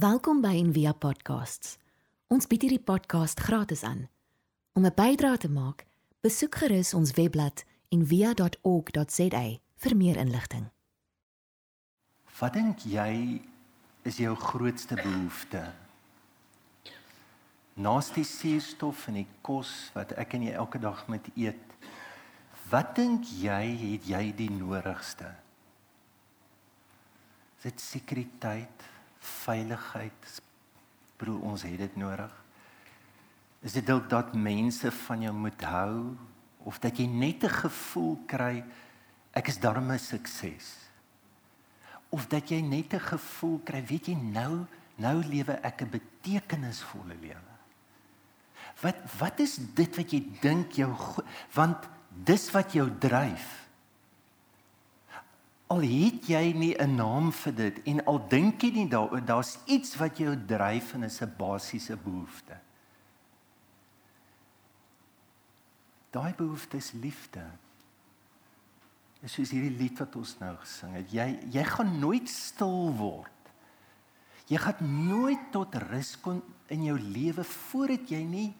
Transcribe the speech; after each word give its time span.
Welkom 0.00 0.38
by 0.40 0.54
Envia 0.56 0.94
Podcasts. 0.96 1.74
Ons 2.32 2.46
bied 2.48 2.62
hierdie 2.64 2.80
podcast 2.80 3.40
gratis 3.44 3.82
aan. 3.84 4.06
Om 4.72 4.86
'n 4.86 4.94
bydrae 4.96 5.36
te 5.36 5.48
maak, 5.50 5.84
besoek 6.24 6.54
gerus 6.54 6.94
ons 6.94 7.10
webblad 7.12 7.64
en 7.88 8.06
via.org.za 8.06 9.42
vir 9.76 9.96
meer 9.96 10.16
inligting. 10.16 10.70
Wat 12.38 12.52
dink 12.52 12.78
jy 12.78 13.42
is 14.02 14.16
jou 14.16 14.36
grootste 14.36 14.94
behoefte? 14.94 15.72
Naast 17.74 18.14
die 18.14 18.24
suurstof 18.24 19.08
en 19.08 19.14
die 19.14 19.28
kos 19.40 19.90
wat 19.92 20.12
ek 20.12 20.32
en 20.32 20.42
jy 20.42 20.52
elke 20.52 20.78
dag 20.78 21.08
moet 21.08 21.28
eet, 21.36 21.66
wat 22.70 22.96
dink 22.96 23.24
jy 23.24 23.76
het 23.76 24.08
jy 24.08 24.32
die 24.32 24.50
nodigste? 24.50 25.34
Is 27.58 27.62
dit 27.62 27.80
sekuriteit, 27.80 28.99
veiligheid? 29.20 30.42
Bedoel 31.20 31.40
ons 31.52 31.62
het 31.62 31.78
dit 31.78 31.96
nodig? 31.96 32.32
Is 33.60 33.76
dit 33.76 33.86
dalk 33.86 34.08
dat 34.08 34.34
mense 34.34 34.90
van 35.04 35.20
jou 35.26 35.32
moet 35.36 35.62
hou 35.68 36.16
of 36.64 36.78
dat 36.80 36.96
jy 36.96 37.06
net 37.06 37.44
'n 37.44 37.48
gevoel 37.64 38.18
kry 38.26 38.64
ek 39.32 39.48
is 39.48 39.60
darm 39.60 39.90
'n 39.92 39.98
sukses? 39.98 40.88
Of 42.08 42.26
dat 42.26 42.48
jy 42.48 42.60
net 42.60 42.94
'n 42.94 43.00
gevoel 43.00 43.60
kry, 43.64 43.84
weet 43.84 44.06
jy 44.06 44.14
nou, 44.14 44.66
nou 44.96 45.24
lewe 45.24 45.52
ek 45.62 45.82
'n 45.82 45.90
betekenisvolle 45.90 47.14
lewe. 47.20 47.50
Wat 48.80 48.96
wat 49.18 49.40
is 49.40 49.56
dit 49.74 49.96
wat 49.96 50.10
jy 50.10 50.24
dink 50.40 50.72
jou 50.72 50.96
want 51.52 51.88
dis 52.24 52.50
wat 52.50 52.72
jou 52.72 52.88
dryf. 52.98 53.69
Al 55.70 55.84
het 55.86 56.26
jy 56.26 56.52
nie 56.52 56.74
'n 56.74 56.96
naam 56.96 57.32
vir 57.32 57.54
dit 57.54 57.82
en 57.86 58.04
al 58.04 58.18
dink 58.28 58.62
jy 58.62 58.70
nie 58.70 58.88
daaroor 58.88 59.24
daar's 59.24 59.58
iets 59.66 59.96
wat 59.96 60.18
jou 60.18 60.34
dryf 60.46 60.94
en 60.94 61.02
is 61.02 61.20
'n 61.22 61.34
basiese 61.38 61.96
behoefte. 61.96 62.58
Daai 66.10 66.34
behoefte 66.34 66.76
is 66.76 66.92
liefde. 66.92 67.44
Dis 69.20 69.32
soos 69.32 69.50
hierdie 69.50 69.76
lied 69.76 69.98
wat 69.98 70.16
ons 70.16 70.38
nou 70.40 70.56
gesing 70.56 70.94
het. 70.94 71.12
Jy 71.12 71.38
jy 71.52 71.64
gaan 71.64 71.98
nooit 72.00 72.28
stil 72.28 72.94
word. 72.96 73.30
Jy 74.46 74.56
gaan 74.56 75.06
nooit 75.06 75.52
tot 75.52 75.74
rus 75.74 76.16
kom 76.20 76.42
in 76.66 76.84
jou 76.84 76.98
lewe 76.98 77.44
voordat 77.44 78.08
jy 78.10 78.24
nie 78.24 78.54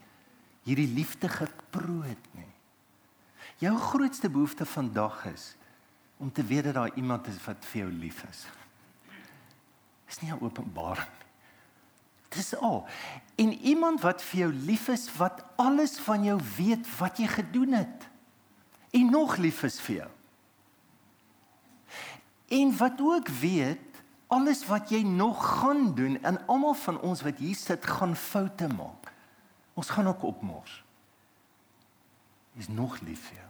hierdie 0.62 0.94
liefde 0.94 1.28
geproe 1.28 2.04
het 2.04 2.34
nie. 2.36 2.52
Jou 3.58 3.74
grootste 3.78 4.30
behoefte 4.30 4.66
vandag 4.66 5.24
is 5.26 5.56
om 6.20 6.32
te 6.32 6.44
weet 6.44 6.64
dat 6.64 6.74
daar 6.74 6.94
iemand 6.94 7.26
is 7.26 7.40
wat 7.44 7.64
vir 7.64 7.80
jou 7.80 7.92
lief 7.92 8.22
is. 8.28 8.44
Dis 10.06 10.20
nie 10.20 10.32
'n 10.32 10.40
openbaring 10.40 11.08
nie. 11.08 11.28
Dis 12.28 12.56
al. 12.56 12.86
En 13.34 13.52
iemand 13.52 14.00
wat 14.00 14.22
vir 14.22 14.38
jou 14.38 14.52
lief 14.52 14.88
is 14.88 15.16
wat 15.16 15.44
alles 15.56 15.98
van 15.98 16.24
jou 16.24 16.40
weet 16.56 16.98
wat 16.98 17.16
jy 17.18 17.26
gedoen 17.26 17.72
het 17.72 18.08
en 18.90 19.10
nog 19.10 19.36
lief 19.36 19.62
is 19.62 19.80
vir 19.80 19.96
jou. 19.96 20.10
En 22.48 22.76
wat 22.76 23.00
ook 23.00 23.28
weet 23.28 24.02
alles 24.26 24.66
wat 24.66 24.90
jy 24.90 25.02
nog 25.02 25.60
gaan 25.60 25.94
doen 25.94 26.22
en 26.22 26.46
almal 26.46 26.74
van 26.74 27.00
ons 27.00 27.22
wat 27.22 27.38
hier 27.38 27.56
sit 27.56 27.86
gaan 27.86 28.16
foute 28.16 28.68
maak. 28.68 29.12
Ons 29.74 29.90
gaan 29.90 30.06
ook 30.06 30.22
opmors. 30.22 30.84
Is 32.54 32.68
nog 32.68 33.00
lief 33.00 33.26
vir 33.26 33.36
jou. 33.36 33.49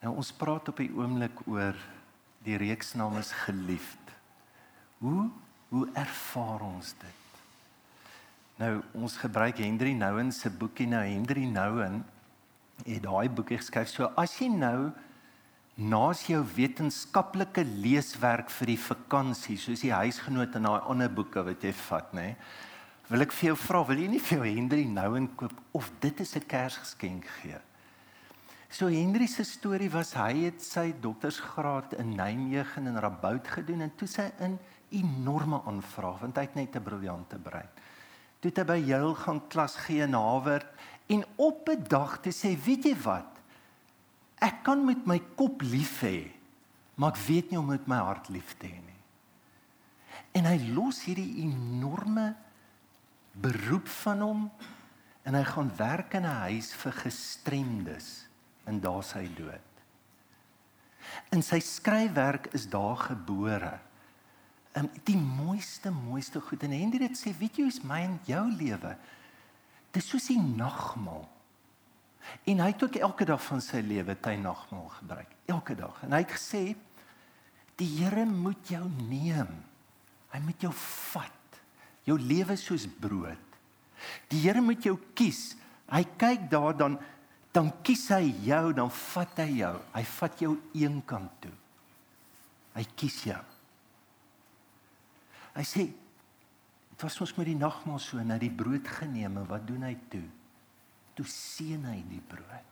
Nou 0.00 0.16
ons 0.16 0.32
praat 0.32 0.68
op 0.68 0.76
die 0.76 0.92
oomblik 0.96 1.42
oor 1.46 1.76
Die 2.44 2.56
reeksnaam 2.56 3.18
is 3.20 3.32
geliefd. 3.44 4.12
Hoe 5.04 5.28
hoe 5.70 5.86
ervaar 5.94 6.64
ons 6.66 6.94
dit? 6.98 7.36
Nou 8.58 8.80
ons 8.98 9.12
gebruik 9.22 9.60
Henry 9.62 9.92
Nouwen 9.94 10.32
se 10.34 10.50
boekie 10.50 10.88
nou 10.90 11.02
Henry 11.04 11.44
Nouwen 11.46 12.00
het 12.80 13.04
daai 13.04 13.28
boekie 13.28 13.60
geskryf. 13.60 13.92
So 13.92 14.08
as 14.18 14.34
jy 14.40 14.48
nou 14.50 14.90
naas 15.76 16.24
jou 16.26 16.40
wetenskaplike 16.56 17.62
leeswerk 17.84 18.50
vir 18.56 18.72
die 18.72 18.80
vakansie, 18.82 19.60
soos 19.60 19.84
die 19.84 19.94
huisgenoot 19.94 20.58
en 20.58 20.66
daai 20.66 20.90
ander 20.90 21.12
boeke 21.12 21.44
wat 21.46 21.62
jy 21.62 21.72
vat, 21.86 22.10
nê? 22.16 22.26
Wil 23.12 23.28
ek 23.28 23.36
vir 23.36 23.52
jou 23.52 23.56
vra, 23.62 23.84
wil 23.86 24.02
jy 24.02 24.10
nie 24.10 24.24
vir 24.26 24.40
jou 24.40 24.48
Henry 24.48 24.88
Nouwen 24.90 25.30
koop 25.38 25.54
of 25.76 25.92
dit 26.00 26.20
is 26.20 26.34
'n 26.36 26.48
Kersgeskenk 26.48 27.30
gee? 27.42 27.60
So 28.70 28.86
Henry 28.86 29.26
se 29.26 29.42
storie 29.42 29.90
was 29.90 30.12
hy 30.14 30.44
het 30.44 30.60
sy 30.62 30.92
doktorsgraad 31.02 31.96
in 31.98 32.12
Nijmegen 32.14 32.86
en 32.86 33.00
Rabout 33.02 33.48
gedoen 33.50 33.82
en 33.82 33.90
toe 33.98 34.06
sy 34.06 34.30
'n 34.38 34.58
enorme 34.94 35.58
aanvraag 35.66 36.20
want 36.20 36.36
hy 36.36 36.44
het 36.46 36.54
net 36.54 36.76
'n 36.76 36.82
briljante 36.82 37.36
brein. 37.38 37.68
Toe 38.38 38.50
het 38.50 38.58
hy 38.58 38.64
by 38.64 38.78
Yale 38.86 39.14
gaan 39.14 39.48
klas 39.48 39.74
gee 39.76 40.02
en 40.02 40.14
Harvard 40.14 40.66
en 41.08 41.24
op 41.36 41.68
'n 41.68 41.82
dag 41.88 42.20
te 42.20 42.30
sê, 42.30 42.54
weet 42.54 42.84
jy 42.84 42.94
wat? 43.02 43.40
Ek 44.38 44.62
kan 44.62 44.84
met 44.84 45.04
my 45.04 45.18
kop 45.34 45.62
lief 45.62 46.02
hê, 46.02 46.30
maar 46.94 47.10
ek 47.10 47.26
weet 47.26 47.50
nie 47.50 47.58
om 47.58 47.66
met 47.66 47.86
my 47.88 47.98
hart 47.98 48.28
lief 48.28 48.56
te 48.56 48.66
hê 48.66 48.80
nie. 48.86 49.02
En 50.32 50.44
hy 50.44 50.72
los 50.72 51.04
hierdie 51.04 51.42
enorme 51.42 52.36
beroep 53.32 53.88
van 53.88 54.20
hom 54.20 54.50
en 55.24 55.34
hy 55.34 55.44
gaan 55.44 55.76
werk 55.76 56.14
in 56.14 56.22
'n 56.22 56.40
huis 56.46 56.72
vir 56.72 56.92
gestremdes 56.92 58.29
en 58.70 58.80
daar 58.82 59.04
sy 59.06 59.26
dood. 59.36 59.66
In 61.34 61.42
sy 61.42 61.58
skryfwerk 61.62 62.50
is 62.56 62.68
daar 62.70 62.98
gebore. 63.10 63.74
Um, 64.78 64.86
die 65.06 65.18
mooiste 65.18 65.90
mooiste 65.90 66.40
goed 66.40 66.62
en 66.62 66.74
Hendrik 66.74 67.08
het 67.08 67.18
sê 67.18 67.32
weet 67.34 67.58
jy 67.58 67.66
is 67.70 67.80
my 67.82 68.04
en 68.06 68.20
jou 68.28 68.44
lewe? 68.54 68.94
Dis 69.90 70.06
soos 70.06 70.30
'n 70.30 70.54
nagmaal. 70.56 71.26
En 72.46 72.60
hy 72.60 72.68
het 72.70 72.82
ook 72.82 72.96
elke 73.00 73.24
dag 73.24 73.42
van 73.42 73.60
sy 73.60 73.80
lewe 73.82 74.14
ty 74.20 74.36
nagmaal 74.36 74.88
gebruik, 75.00 75.30
elke 75.46 75.74
dag. 75.74 76.02
En 76.02 76.12
hy 76.12 76.22
het 76.22 76.30
gesê 76.36 76.76
die 77.76 77.88
Here 77.98 78.24
moet 78.24 78.68
jou 78.68 78.84
neem. 79.08 79.64
Hy 80.30 80.40
moet 80.44 80.60
jou 80.60 80.72
vat. 81.12 81.60
Jou 82.04 82.18
lewe 82.18 82.56
soos 82.56 82.86
brood. 82.86 83.56
Die 84.28 84.40
Here 84.44 84.60
moet 84.60 84.84
jou 84.84 84.98
kies. 85.14 85.56
Hy 85.90 86.04
kyk 86.20 86.50
daar 86.50 86.76
dan 86.76 86.98
dan 87.54 87.70
kies 87.82 88.06
hy 88.14 88.30
jou, 88.46 88.72
dan 88.76 88.90
vat 88.94 89.40
hy 89.42 89.48
jou. 89.60 89.74
Hy 89.94 90.04
vat 90.16 90.42
jou 90.44 90.52
een 90.76 91.00
kant 91.08 91.32
toe. 91.42 91.54
Hy 92.76 92.84
kies 92.98 93.18
jou. 93.26 93.40
Hy 95.56 95.64
sê 95.66 95.88
dit 95.90 97.06
was 97.06 97.16
ons 97.24 97.32
met 97.38 97.48
die 97.48 97.58
nagmaal 97.58 97.98
so 98.02 98.20
na 98.22 98.36
die 98.38 98.52
brood 98.52 98.86
geneem 99.00 99.38
en 99.40 99.46
wat 99.48 99.64
doen 99.66 99.86
hy 99.88 99.94
toe? 100.12 100.26
Toe 101.16 101.24
seën 101.26 101.86
hy 101.88 101.96
die 102.10 102.22
brood. 102.28 102.66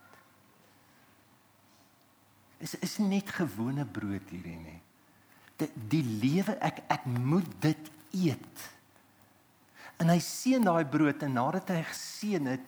Is 2.63 2.75
is 2.83 2.99
net 3.01 3.31
gewone 3.33 3.85
brood 3.87 4.31
hierdie 4.31 4.59
nie. 4.59 4.79
Die, 5.59 5.69
die 5.91 6.03
lewe 6.21 6.55
ek 6.63 6.83
ek 6.91 7.07
moet 7.09 7.49
dit 7.63 7.91
eet. 8.15 8.67
En 9.99 10.11
hy 10.13 10.19
seën 10.23 10.63
daai 10.63 10.85
brood 10.87 11.25
en 11.25 11.35
nadat 11.35 11.73
hy 11.73 11.81
geseën 11.89 12.51
het, 12.53 12.67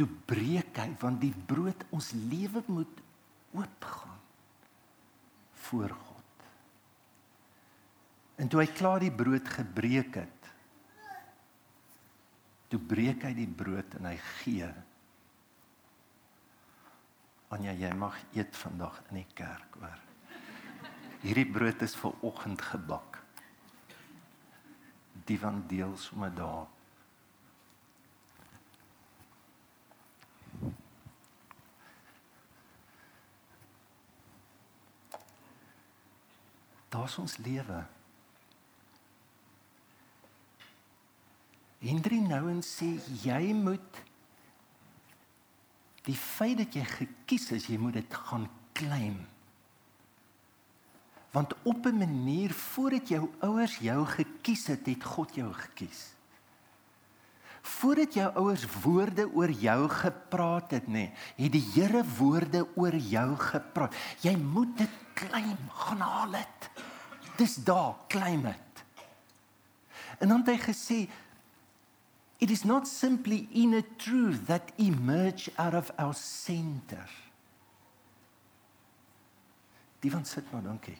toe 0.00 0.08
breek 0.08 0.78
hy 0.80 0.88
want 1.02 1.20
die 1.20 1.34
brood 1.34 1.84
ons 1.92 2.14
lewe 2.16 2.62
moet 2.72 3.00
oopgaan 3.52 4.20
voor 5.66 5.92
God. 5.92 6.46
En 8.40 8.48
toe 8.48 8.62
hy 8.62 8.70
klaar 8.72 9.04
die 9.04 9.12
brood 9.12 9.50
gebreek 9.52 10.16
het, 10.22 10.48
toe 12.72 12.80
breek 12.80 13.26
hy 13.28 13.34
die 13.36 13.50
brood 13.60 13.98
en 13.98 14.08
hy 14.08 14.16
gee. 14.40 14.70
Anja, 17.52 17.74
jy 17.74 17.90
mag 17.98 18.16
eet 18.38 18.56
vandag 18.56 19.02
in 19.10 19.20
die 19.20 19.28
kerk, 19.36 19.76
hoor. 19.82 20.00
Hierdie 21.20 21.48
brood 21.50 21.82
is 21.84 21.98
vir 22.00 22.14
oggend 22.24 22.62
gebak. 22.64 23.18
Die 25.28 25.36
van 25.42 25.60
deel 25.68 25.92
sommer 26.00 26.32
daar 26.32 26.70
Daar's 36.90 37.16
ons 37.22 37.36
lewe. 37.38 37.80
Hendri 41.80 42.18
Nouwen 42.20 42.60
sê 42.66 42.92
jy 43.22 43.54
moet 43.56 44.00
die 46.04 46.16
feit 46.18 46.58
dat 46.58 46.74
jy 46.76 46.84
gekies 46.84 47.50
is, 47.56 47.68
jy 47.70 47.78
moet 47.80 48.00
dit 48.00 48.16
gaan 48.26 48.48
claim. 48.76 49.20
Want 51.30 51.54
op 51.62 51.86
'n 51.86 51.98
manier 51.98 52.50
voordat 52.50 53.08
jou 53.08 53.30
ouers 53.40 53.78
jou 53.78 54.06
gekies 54.06 54.66
het, 54.66 54.86
het 54.86 55.04
God 55.04 55.34
jou 55.34 55.52
gekies. 55.52 56.19
Voordat 57.60 58.14
jou 58.14 58.26
ouers 58.40 58.64
woorde 58.82 59.26
oor 59.36 59.50
jou 59.50 59.88
gepraat 59.88 60.70
het, 60.70 60.86
nê, 60.88 61.10
het 61.36 61.52
die 61.52 61.64
Here 61.74 62.04
woorde 62.18 62.64
oor 62.74 62.96
jou 62.96 63.28
gepraat. 63.36 63.96
Jy 64.24 64.36
moet 64.36 64.76
dit 64.78 65.00
claim, 65.14 65.58
gaan 65.84 66.00
haal 66.00 66.38
dit. 66.38 66.70
Dis 67.36 67.58
daar, 67.64 67.96
claim 68.08 68.42
dit. 68.48 68.84
En 70.20 70.28
dan 70.28 70.44
het 70.44 70.54
hy 70.54 70.60
gesê 70.70 71.00
It 72.40 72.48
is 72.50 72.64
not 72.64 72.88
simply 72.88 73.48
inner 73.52 73.84
truth 73.98 74.46
that 74.46 74.72
emerge 74.78 75.50
out 75.58 75.74
of 75.74 75.90
our 75.98 76.14
center. 76.14 77.04
Die 80.00 80.10
van 80.10 80.24
sit 80.24 80.48
maar, 80.52 80.62
dankie. 80.62 80.96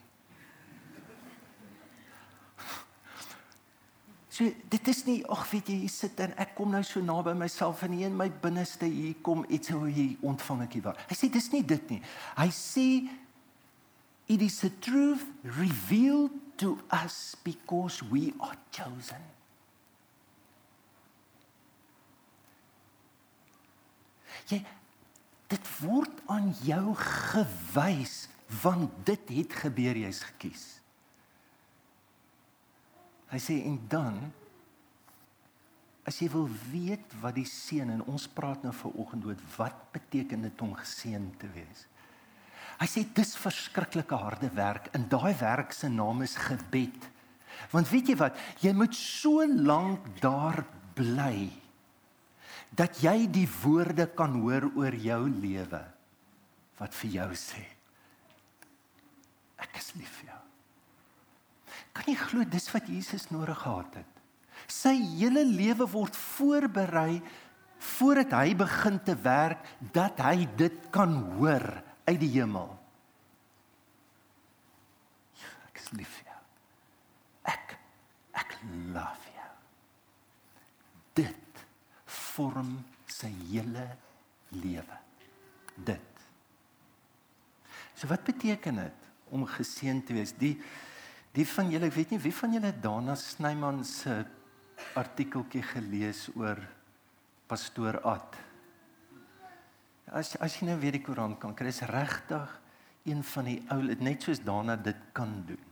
So 4.40 4.48
dit 4.72 4.88
is 4.88 5.02
nie 5.04 5.18
ag 5.28 5.42
weet 5.50 5.66
jy 5.68 5.74
hier 5.82 5.92
sit 5.92 6.20
en 6.24 6.30
ek 6.40 6.54
kom 6.56 6.70
nou 6.72 6.80
so 6.86 7.02
naby 7.04 7.34
myself 7.36 7.82
en 7.84 7.92
in 7.92 8.14
my 8.16 8.30
binneste 8.40 8.88
hier 8.88 9.18
kom 9.20 9.42
iets 9.52 9.68
hoe 9.68 9.90
hier 9.92 10.14
ontvang 10.24 10.62
ek 10.64 10.78
hier. 10.78 11.02
Hy 11.10 11.18
sê 11.18 11.28
dis 11.28 11.50
nie 11.52 11.60
dit 11.60 11.92
nie. 11.92 11.98
Hy 12.38 12.46
sê 12.56 12.86
it 14.32 14.40
is 14.40 14.56
a 14.64 14.72
truth 14.80 15.26
revealed 15.58 16.32
to 16.56 16.78
us 16.88 17.36
because 17.44 18.00
we 18.08 18.32
are 18.40 18.56
chosen. 18.72 19.20
Jy 24.48 24.64
dit 25.52 25.72
word 25.84 26.24
aan 26.32 26.54
jou 26.64 26.96
gewys 26.96 28.22
want 28.64 29.04
dit 29.04 29.36
het 29.42 29.62
gebeur 29.66 30.00
jy's 30.00 30.24
gekies. 30.32 30.79
Hy 33.30 33.38
sê 33.42 33.60
en 33.66 33.78
dan 33.90 34.18
as 36.08 36.18
jy 36.18 36.30
wil 36.32 36.48
weet 36.72 37.14
wat 37.22 37.36
die 37.36 37.46
seën 37.46 37.92
en 37.92 38.02
ons 38.10 38.26
praat 38.34 38.64
nou 38.66 38.72
ver 38.74 38.96
oggend 38.98 39.28
oor 39.28 39.38
wat 39.58 39.86
beteken 39.94 40.48
dit 40.48 40.64
om 40.64 40.74
geseën 40.74 41.28
te 41.38 41.50
wees. 41.54 41.86
Hy 42.80 42.88
sê 42.88 43.04
dis 43.14 43.36
verskriklike 43.38 44.16
harde 44.18 44.50
werk 44.56 44.88
en 44.96 45.06
daai 45.12 45.34
werk 45.38 45.74
se 45.76 45.90
naam 45.92 46.24
is 46.24 46.34
gebed. 46.40 46.98
Want 47.70 47.90
weet 47.92 48.10
jy 48.10 48.16
wat, 48.18 48.38
jy 48.64 48.72
moet 48.74 48.96
so 48.96 49.44
lank 49.44 50.06
daar 50.22 50.64
bly 50.96 51.50
dat 52.74 53.02
jy 53.02 53.26
die 53.30 53.48
woorde 53.60 54.06
kan 54.16 54.38
hoor 54.40 54.70
oor 54.78 54.94
jou 54.94 55.22
lewe 55.28 55.82
wat 56.80 56.96
vir 57.02 57.16
jou 57.18 57.28
sê 57.36 57.66
ek 59.60 59.76
is 59.76 59.90
lief 59.98 60.12
vir 60.20 60.30
jou. 60.32 60.49
Kan 62.00 62.14
jy 62.14 62.16
glo 62.16 62.48
dis 62.48 62.70
wat 62.72 62.86
Jesus 62.88 63.26
nodig 63.28 63.58
gehad 63.60 64.00
het? 64.00 64.20
Sy 64.72 64.94
hele 65.18 65.42
lewe 65.44 65.84
word 65.92 66.16
voorberei 66.16 67.20
voordat 67.80 68.32
hy 68.38 68.54
begin 68.56 68.96
te 69.04 69.16
werk 69.20 69.68
dat 69.92 70.20
hy 70.24 70.46
dit 70.56 70.86
kan 70.92 71.12
hoor 71.36 71.66
uit 72.08 72.18
die 72.22 72.32
hemel. 72.38 72.72
Ek 75.68 75.82
is 75.82 75.92
lief 75.98 76.16
vir 76.16 76.32
jou. 76.32 76.40
Ek 77.52 77.76
ek 78.40 78.56
love 78.96 79.36
jou. 79.36 79.52
Dit 81.20 81.64
vorm 82.08 82.78
sy 83.12 83.32
hele 83.52 83.84
lewe. 84.56 85.00
Dit. 85.76 86.24
So 87.92 88.08
wat 88.08 88.24
beteken 88.24 88.86
dit 88.86 89.08
om 89.36 89.44
geseën 89.44 90.00
te 90.04 90.16
wees? 90.16 90.32
Die 90.40 90.56
Die 91.36 91.46
van 91.46 91.70
julle, 91.70 91.86
ek 91.86 91.94
weet 91.94 92.12
nie 92.14 92.22
wie 92.24 92.34
van 92.34 92.54
julle 92.56 92.72
Dana 92.82 93.14
Snyman 93.18 93.84
se 93.86 94.24
artikeltjie 94.98 95.62
gelees 95.62 96.24
oor 96.34 96.58
pastoor 97.50 98.00
Ad. 98.06 98.38
As 100.10 100.34
as 100.42 100.56
jy 100.58 100.66
nou 100.66 100.78
weer 100.82 100.96
die 100.96 101.04
koerant 101.06 101.38
kan 101.38 101.54
kry, 101.54 101.70
is 101.70 101.84
regtig 101.86 102.56
een 103.06 103.22
van 103.22 103.46
die 103.46 103.60
ou 103.70 103.78
net 104.02 104.26
soos 104.26 104.42
Dana 104.42 104.74
dit 104.76 105.06
kan 105.16 105.38
doen. 105.46 105.66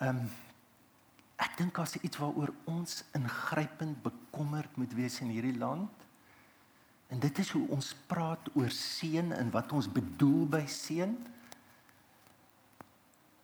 Ehm 0.00 0.22
um, 0.24 0.30
ek 1.40 1.54
dink 1.56 1.78
as 1.80 1.94
iets 1.96 2.18
waaroor 2.20 2.50
ons 2.68 2.98
ingrypend 3.16 4.02
bekommerd 4.04 4.74
moet 4.76 4.92
wees 4.92 5.14
in 5.24 5.30
hierdie 5.32 5.56
land. 5.56 6.02
En 7.08 7.20
dit 7.20 7.38
is 7.40 7.50
hoe 7.56 7.62
ons 7.72 7.94
praat 8.10 8.50
oor 8.52 8.68
seën 8.68 9.32
en 9.32 9.48
wat 9.54 9.72
ons 9.72 9.88
bedoel 9.88 10.44
by 10.52 10.60
seën. 10.68 11.14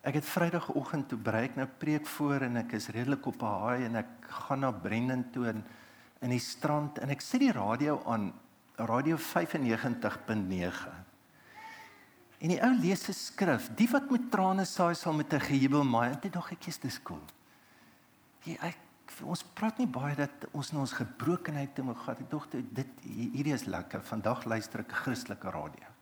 Ek 0.07 0.21
het 0.21 0.27
Vrydagoggend 0.29 1.09
toe 1.11 1.19
breek 1.19 1.57
nou 1.59 1.67
preek 1.67 2.07
voor 2.07 2.47
en 2.47 2.61
ek 2.61 2.77
is 2.79 2.93
redelik 2.95 3.27
op 3.27 3.43
'n 3.43 3.59
haai 3.63 3.85
en 3.85 3.97
ek 3.97 4.11
gaan 4.47 4.61
na 4.61 4.71
Brendan 4.71 5.31
toe 5.31 5.49
in 5.49 5.65
in 6.23 6.31
die 6.31 6.41
strand 6.41 6.99
en 6.99 7.11
ek 7.11 7.21
sit 7.21 7.41
die 7.41 7.53
radio 7.53 8.01
aan 8.07 8.33
radio 8.77 9.17
95.9. 9.17 10.93
En 12.39 12.53
die 12.53 12.61
ou 12.63 12.73
lees 12.81 13.09
'n 13.09 13.13
skrif, 13.13 13.71
die 13.75 13.89
wat 13.91 14.11
met 14.11 14.31
trane 14.31 14.65
saai 14.65 14.95
sal 14.95 15.13
met 15.13 15.33
'n 15.33 15.41
gejubel 15.41 15.85
maai. 15.85 16.21
Dit 16.21 16.33
dog 16.33 16.53
ek 16.53 16.67
is 16.67 16.79
dis 16.79 17.03
cool. 17.03 17.23
Jy 18.45 18.59
ek 18.61 18.79
ons 19.23 19.43
praat 19.43 19.79
nie 19.79 19.87
baie 19.87 20.15
dat 20.15 20.47
ons 20.53 20.73
na 20.73 20.81
ons 20.81 20.93
gebrokenheid 20.93 21.75
toe 21.75 21.85
moet 21.85 21.99
gaan. 21.99 22.17
Ek 22.21 22.31
dog 22.31 22.47
dit 22.51 22.89
hierdie 23.03 23.55
is 23.55 23.65
lekker. 23.65 24.03
Vandag 24.03 24.45
luister 24.45 24.81
ek 24.81 24.93
Christelike 24.93 25.51
radio. 25.51 25.96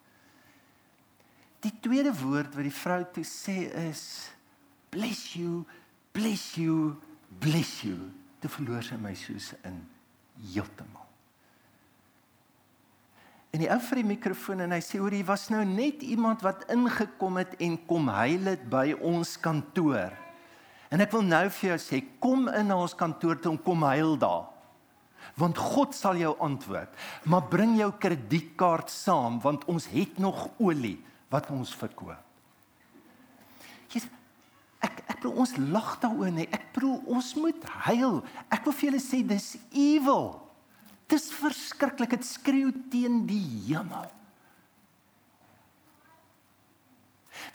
Die 1.65 1.73
tweede 1.81 2.13
woord 2.13 2.53
wat 2.53 2.67
die 2.67 2.77
vrou 2.77 3.01
toe 3.15 3.25
sê 3.25 3.71
is 3.87 4.05
bless 4.93 5.33
you, 5.39 5.63
bless 6.13 6.59
you, 6.61 6.93
bless 7.41 7.81
you. 7.87 8.11
Dit 8.43 8.53
verloor 8.53 8.85
sy 8.85 8.99
my 9.01 9.15
soos 9.17 9.55
in 9.65 9.79
heeltemal. 10.53 11.07
En 13.55 13.63
die 13.63 13.71
ou 13.71 13.79
vir 13.87 14.01
die 14.03 14.09
mikrofoon 14.11 14.65
en 14.65 14.75
hy 14.75 14.81
sê 14.83 14.99
hoor 14.99 15.15
jy 15.15 15.23
was 15.29 15.47
nou 15.55 15.63
net 15.69 16.03
iemand 16.03 16.43
wat 16.45 16.67
ingekom 16.75 17.39
het 17.39 17.55
en 17.63 17.79
kom 17.89 18.11
huil 18.13 18.51
dit 18.51 18.67
by 18.69 18.89
ons 18.99 19.37
kantoor. 19.41 20.13
En 20.93 21.01
ek 21.01 21.15
wil 21.15 21.25
nou 21.25 21.47
vir 21.55 21.71
jou 21.71 21.79
sê 21.81 22.03
kom 22.21 22.49
in 22.51 22.69
na 22.69 22.77
ons 22.83 22.97
kantoor 22.99 23.39
toe 23.41 23.55
en 23.55 23.63
kom 23.63 23.87
huil 23.87 24.19
daar. 24.21 24.51
Want 25.41 25.57
God 25.57 25.95
sal 25.97 26.19
jou 26.21 26.35
antwoord. 26.45 26.91
Maar 27.31 27.49
bring 27.49 27.79
jou 27.79 27.89
kredietkaart 28.03 28.93
saam 28.93 29.41
want 29.43 29.65
ons 29.71 29.89
het 29.95 30.21
nog 30.21 30.51
olie 30.59 30.99
wat 31.35 31.51
ons 31.55 31.75
verkoop. 31.77 32.21
Jesus 33.93 34.11
ek 34.85 35.01
ek 35.09 35.21
bedoel 35.23 35.39
ons 35.45 35.55
lag 35.73 35.95
daaroor 36.03 36.33
nee. 36.35 36.49
Ek 36.53 36.67
bedoel 36.77 36.99
ons 37.17 37.31
moet 37.41 37.69
huil. 37.89 38.19
Ek 38.53 38.67
wil 38.67 38.75
vir 38.77 38.91
julle 38.91 39.01
sê 39.03 39.23
dis 39.27 39.55
evil. 39.71 40.35
Dis 41.11 41.31
verskriklik. 41.33 42.13
Dit 42.17 42.27
skreeu 42.29 42.73
teen 42.93 43.23
die 43.29 43.43
hemel. 43.71 44.11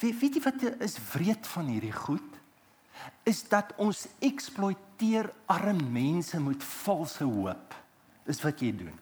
Wie 0.02 0.14
weet 0.16 0.40
jy 0.40 0.44
wat 0.46 0.66
is 0.86 0.98
wreed 1.14 1.48
van 1.54 1.70
hierdie 1.72 1.96
goed? 1.96 2.40
Is 3.30 3.44
dat 3.52 3.72
ons 3.80 4.08
eksploiteer 4.26 5.30
arme 5.50 5.86
mense 5.94 6.40
met 6.44 6.66
valse 6.84 7.26
hoop. 7.26 7.78
Dis 8.28 8.42
wat 8.44 8.62
jy 8.64 8.74
doen. 8.82 8.98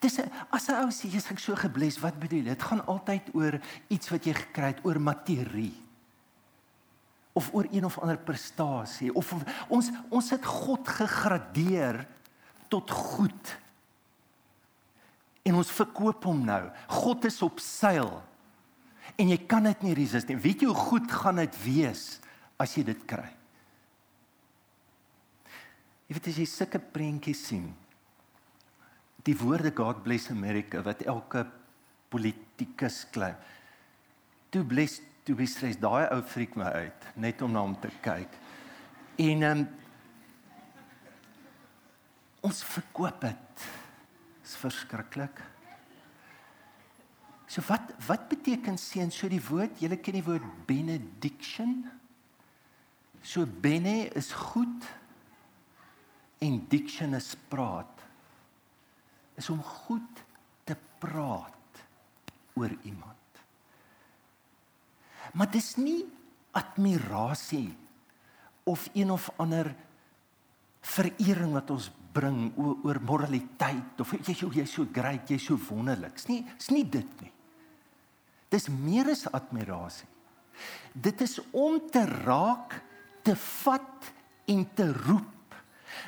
Dis 0.00 0.18
as 0.50 0.68
'n 0.68 0.82
ou 0.82 0.90
sê 0.90 1.08
ek 1.30 1.38
so 1.38 1.54
gebless, 1.54 2.00
wat 2.00 2.18
bedoel 2.18 2.42
jy? 2.42 2.54
Dit 2.54 2.62
gaan 2.62 2.86
altyd 2.86 3.34
oor 3.34 3.60
iets 3.88 4.10
wat 4.10 4.24
jy 4.26 4.34
gekry 4.34 4.74
het, 4.74 4.84
oor 4.84 5.00
materie. 5.00 5.74
Of 7.32 7.54
oor 7.54 7.66
een 7.70 7.84
of 7.84 7.98
ander 7.98 8.18
prestasie 8.18 9.14
of 9.14 9.32
ons 9.68 9.90
ons 10.10 10.30
het 10.30 10.44
God 10.44 10.88
gegradeer 10.88 12.06
tot 12.68 12.90
goed. 12.90 13.58
En 15.42 15.54
ons 15.54 15.70
verkoop 15.70 16.24
hom 16.24 16.44
nou. 16.44 16.70
God 16.88 17.24
is 17.24 17.42
op 17.42 17.60
seil. 17.60 18.22
En 19.16 19.28
jy 19.28 19.38
kan 19.46 19.62
dit 19.62 19.82
nie 19.82 19.94
resist 19.94 20.28
nie. 20.28 20.36
Weet 20.36 20.60
jy 20.60 20.66
hoe 20.66 20.74
goed 20.90 21.10
gaan 21.10 21.36
dit 21.36 21.62
wees 21.64 22.20
as 22.58 22.74
jy 22.74 22.84
dit 22.84 23.06
kry? 23.06 23.28
Jy 26.08 26.16
weet 26.16 26.28
as 26.30 26.38
jy 26.40 26.46
sulke 26.48 26.80
prentjies 26.80 27.46
sien, 27.50 27.66
die 29.28 29.36
woorde 29.36 29.72
God 29.76 30.00
bless 30.06 30.30
America 30.32 30.80
wat 30.86 31.04
elke 31.04 31.44
politikus 32.08 33.02
klim. 33.12 33.36
Toe 34.48 34.64
bless 34.64 35.02
toe 35.28 35.36
bestres 35.36 35.76
daai 35.76 36.06
ou 36.14 36.22
freak 36.24 36.56
my 36.56 36.70
uit 36.80 37.08
net 37.20 37.42
om 37.44 37.52
na 37.52 37.60
hom 37.66 37.74
te 37.82 37.90
kyk. 38.04 38.38
En 39.20 39.44
um, 39.44 39.66
ons 42.48 42.62
verkoop 42.70 43.20
dit. 43.26 43.66
Dis 44.46 44.56
verskriklik. 44.62 45.44
So 47.48 47.64
wat 47.68 47.92
wat 48.08 48.28
beteken 48.32 48.80
seën? 48.80 49.12
So 49.12 49.28
die 49.28 49.42
woord, 49.44 49.76
julle 49.82 50.00
ken 50.00 50.16
die 50.16 50.24
woord 50.24 50.48
benediction. 50.68 51.82
So 53.20 53.44
bene 53.44 54.06
is 54.16 54.32
goed 54.32 54.88
en 56.40 56.60
diction 56.70 57.18
is 57.18 57.34
praat 57.50 57.97
is 59.38 59.50
om 59.50 59.62
goed 59.62 60.24
te 60.66 60.76
praat 60.98 61.82
oor 62.58 62.74
iemand. 62.82 63.14
Maar 65.32 65.50
dis 65.52 65.76
nie 65.78 66.02
admirasie 66.56 67.70
of 68.68 68.88
een 68.92 69.10
of 69.14 69.30
ander 69.36 69.70
verering 70.80 71.54
wat 71.54 71.70
ons 71.70 71.90
bring 72.12 72.50
oor, 72.58 72.76
oor 72.84 73.00
moraliteit 73.04 74.00
of 74.02 74.14
so 74.24 74.50
jy's 74.50 74.72
so 74.72 74.86
great, 74.92 75.30
jy's 75.30 75.46
so 75.46 75.58
wonderlik. 75.68 76.16
Dis 76.18 76.28
nie 76.30 76.42
dis 76.56 76.70
nie 76.74 76.84
dit 76.84 77.20
nie. 77.22 77.32
Dis 78.48 78.68
meer 78.72 79.10
as 79.12 79.26
admirasie. 79.30 80.08
Dit 80.92 81.20
is 81.22 81.36
om 81.52 81.78
te 81.92 82.02
raak, 82.24 82.80
te 83.22 83.36
vat 83.36 84.08
en 84.48 84.64
te 84.74 84.88
roep 84.92 85.37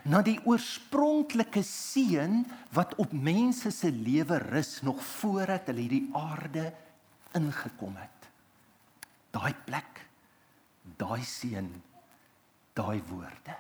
na 0.05 0.23
die 0.27 0.39
oorspronklike 0.45 1.63
seën 1.67 2.43
wat 2.77 2.95
op 3.03 3.13
mense 3.13 3.71
se 3.75 3.91
lewe 3.91 4.39
rus 4.51 4.81
nog 4.87 5.03
voordat 5.19 5.71
hulle 5.71 5.85
hierdie 5.87 6.09
aarde 6.17 6.71
ingekom 7.39 7.97
het. 8.01 8.29
Daai 9.31 9.55
plek, 9.67 10.03
daai 10.99 11.23
seën, 11.27 11.69
daai 12.75 13.01
woorde. 13.11 13.57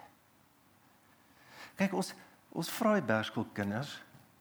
Kyk 1.78 1.94
ons 1.96 2.14
ons 2.50 2.68
vra 2.74 2.96
die 2.98 3.06
Bergskool 3.06 3.46
kinders, 3.54 3.92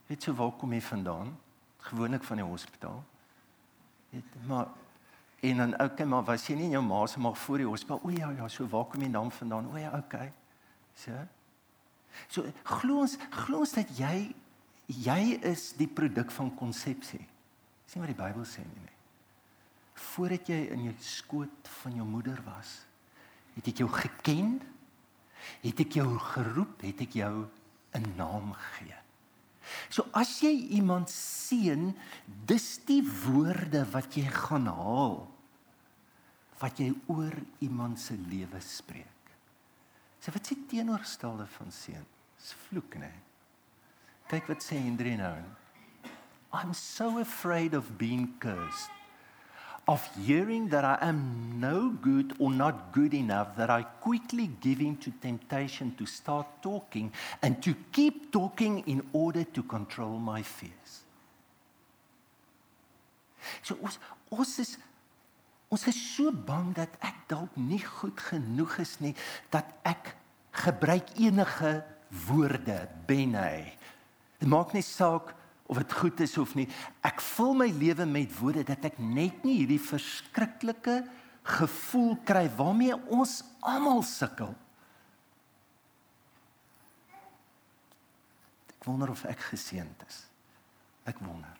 weet 0.10 0.26
jy 0.26 0.34
waar 0.34 0.56
kom 0.58 0.72
jy 0.74 0.82
vandaan? 0.82 1.36
Gewoonlik 1.92 2.24
van 2.26 2.42
die 2.42 2.46
hospitaal. 2.46 3.04
Weet 4.10 4.38
maar 4.50 4.72
en 5.40 5.58
dan 5.58 5.76
okay, 5.82 6.06
maar 6.06 6.24
was 6.28 6.48
jy 6.50 6.56
nie 6.58 6.66
in 6.68 6.74
jou 6.76 6.82
ma 6.84 7.06
se 7.08 7.20
maag 7.22 7.38
voor 7.38 7.62
die 7.62 7.68
hospitaal? 7.70 8.02
O 8.04 8.10
ja 8.12 8.32
ja, 8.36 8.48
so 8.52 8.68
waar 8.68 8.90
kom 8.92 9.06
jy 9.06 9.12
dan 9.14 9.30
vandaan? 9.32 9.70
O 9.72 9.78
ja, 9.78 9.94
okay. 9.96 10.32
So 10.98 11.14
So 12.28 12.46
glo 12.64 13.04
ons 13.06 13.18
glo 13.46 13.64
ons 13.64 13.76
dat 13.78 13.90
jy 13.98 14.30
jy 14.90 15.22
is 15.46 15.74
die 15.78 15.88
produk 15.88 16.32
van 16.34 16.50
konsepsie. 16.58 17.22
Dis 17.86 17.96
nie 17.96 18.02
wat 18.02 18.10
die 18.10 18.18
Bybel 18.18 18.46
sê 18.50 18.64
nie. 18.66 18.96
Voordat 20.14 20.50
jy 20.50 20.60
in 20.74 20.88
jou 20.88 20.96
skoot 21.04 21.70
van 21.84 22.00
jou 22.00 22.08
moeder 22.08 22.40
was, 22.48 22.80
het 23.54 23.70
ek 23.70 23.84
jou 23.84 23.90
geken, 23.92 24.56
het 25.62 25.84
ek 25.86 26.00
jou 26.00 26.08
geroep, 26.32 26.82
het 26.82 27.02
ek 27.06 27.20
jou 27.22 27.48
'n 27.94 28.16
naam 28.18 28.54
gegee. 28.54 28.98
So 29.90 30.06
as 30.14 30.40
jy 30.42 30.52
iemand 30.78 31.10
seën, 31.10 31.94
dis 32.46 32.80
die 32.86 33.04
woorde 33.26 33.86
wat 33.92 34.16
jy 34.18 34.26
gaan 34.26 34.66
haal 34.66 35.28
wat 36.60 36.80
jy 36.80 36.92
oor 37.08 37.36
iemand 37.64 38.00
se 38.00 38.18
lewe 38.30 38.60
spreek. 38.60 39.19
So 40.20 40.32
wat 40.36 40.48
sê 40.48 40.58
teenoorstelde 40.68 41.48
van 41.58 41.72
seën? 41.72 42.06
Dis 42.40 42.54
vloek, 42.68 43.00
né? 43.00 43.12
Kyk 44.30 44.52
wat 44.52 44.64
sê 44.64 44.78
Hendrie 44.80 45.18
nou. 45.20 45.38
I'm 46.54 46.74
so 46.74 47.20
afraid 47.20 47.74
of 47.74 47.98
being 47.98 48.34
cursed. 48.40 48.92
Of 49.88 50.06
hearing 50.16 50.70
that 50.70 50.86
I 50.86 50.98
am 51.02 51.60
no 51.60 51.90
good 51.90 52.36
or 52.38 52.52
not 52.52 52.92
good 52.94 53.14
enough 53.14 53.56
that 53.58 53.72
I 53.72 53.84
quickly 54.02 54.52
give 54.62 54.82
in 54.82 54.98
to 54.98 55.12
temptation 55.22 55.96
to 55.98 56.06
start 56.06 56.46
talking 56.62 57.12
and 57.42 57.64
to 57.64 57.74
keep 57.92 58.32
talking 58.32 58.84
in 58.86 59.02
order 59.14 59.44
to 59.44 59.64
control 59.64 60.20
my 60.20 60.44
fears. 60.44 61.02
So 63.64 63.80
ons 63.82 63.98
ons 64.30 64.60
is 64.60 64.78
Ons 65.70 65.86
is 65.92 65.98
so 66.16 66.32
bang 66.34 66.72
dat 66.78 66.96
ek 67.06 67.28
dalk 67.30 67.58
nie 67.62 67.82
goed 67.84 68.18
genoeg 68.32 68.80
is 68.82 68.96
nie 69.04 69.14
dat 69.54 69.70
ek 69.86 70.16
gebruik 70.66 71.12
enige 71.22 71.76
woorde 72.26 72.80
ben 73.10 73.36
hy. 73.38 73.68
Dit 74.42 74.50
maak 74.50 74.74
nie 74.74 74.86
saak 74.86 75.36
of 75.70 75.78
dit 75.78 75.94
goed 75.94 76.24
is 76.26 76.34
of 76.42 76.56
nie. 76.58 76.66
Ek 77.06 77.22
vul 77.22 77.54
my 77.54 77.70
lewe 77.70 78.08
met 78.10 78.34
woorde 78.40 78.66
dat 78.72 78.90
ek 78.90 78.98
net 78.98 79.46
nie 79.46 79.60
hierdie 79.62 79.82
verskriklike 79.82 81.04
gevoel 81.60 82.18
kry 82.26 82.48
waarmee 82.58 82.98
ons 83.14 83.40
almal 83.62 84.02
sukkel. 84.06 84.56
Ek 88.74 88.90
wonder 88.90 89.14
of 89.14 89.22
ek 89.30 89.52
geseënd 89.52 90.08
is. 90.10 90.24
Ek 91.10 91.22
wonder. 91.22 91.59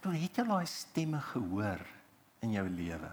Toe 0.00 0.14
het 0.16 0.38
jy 0.38 0.44
daai 0.46 0.66
stemme 0.70 1.20
gehoor 1.32 1.82
in 2.44 2.52
jou 2.56 2.66
lewe. 2.68 3.12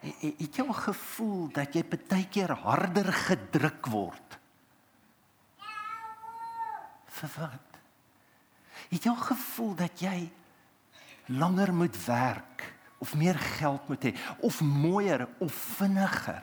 Het 0.00 0.56
jy 0.56 0.64
al 0.64 0.76
gevoel 0.76 1.48
dat 1.54 1.76
jy 1.76 1.84
baie 1.84 2.26
keer 2.32 2.52
harder 2.64 3.10
gedruk 3.28 3.88
word? 3.92 4.36
Vir 7.20 7.32
wat? 7.36 7.80
Het 8.90 9.06
jy 9.06 9.12
al 9.12 9.24
gevoel 9.28 9.74
dat 9.78 10.02
jy 10.02 10.18
langer 11.30 11.72
moet 11.76 11.96
werk 12.06 12.64
of 13.00 13.12
meer 13.16 13.38
geld 13.60 13.88
moet 13.88 14.08
hê 14.08 14.14
of 14.46 14.60
mooier 14.64 15.28
of 15.38 15.52
vinniger? 15.78 16.42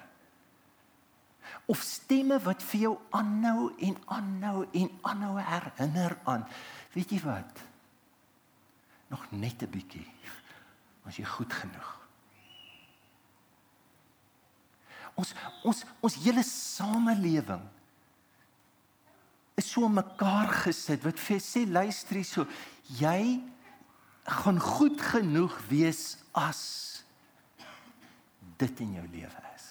Of 1.67 1.82
stemme 1.84 2.38
wat 2.46 2.62
vir 2.63 2.86
jou 2.86 2.94
aanhou 3.15 3.72
en 3.84 3.98
aanhou 4.06 4.62
en 4.72 4.91
aanhou 5.01 5.34
herinner 5.41 6.15
aan, 6.24 6.46
weet 6.94 7.12
jy 7.12 7.20
wat? 7.25 7.65
Nog 9.08 9.32
net 9.32 9.62
'n 9.64 9.72
bietjie. 9.72 10.08
As 11.06 11.16
jy 11.16 11.26
goed 11.26 11.54
genoeg. 11.54 11.92
Ons 15.16 15.34
ons 15.64 15.84
ons 16.00 16.16
hele 16.24 16.44
samelewing 16.44 17.64
is 19.56 19.72
so 19.72 19.88
mekaar 19.90 20.52
gesit 20.66 21.04
wat 21.04 21.20
vir 21.20 21.40
sê 21.42 21.66
luister 21.66 22.20
hierso 22.20 22.46
jy 23.00 23.42
gaan 24.28 24.60
goed 24.60 25.02
genoeg 25.02 25.56
wees 25.70 26.18
as 26.36 26.62
dit 28.58 28.80
in 28.80 28.94
jou 28.94 29.08
lewe 29.08 29.42
is. 29.56 29.66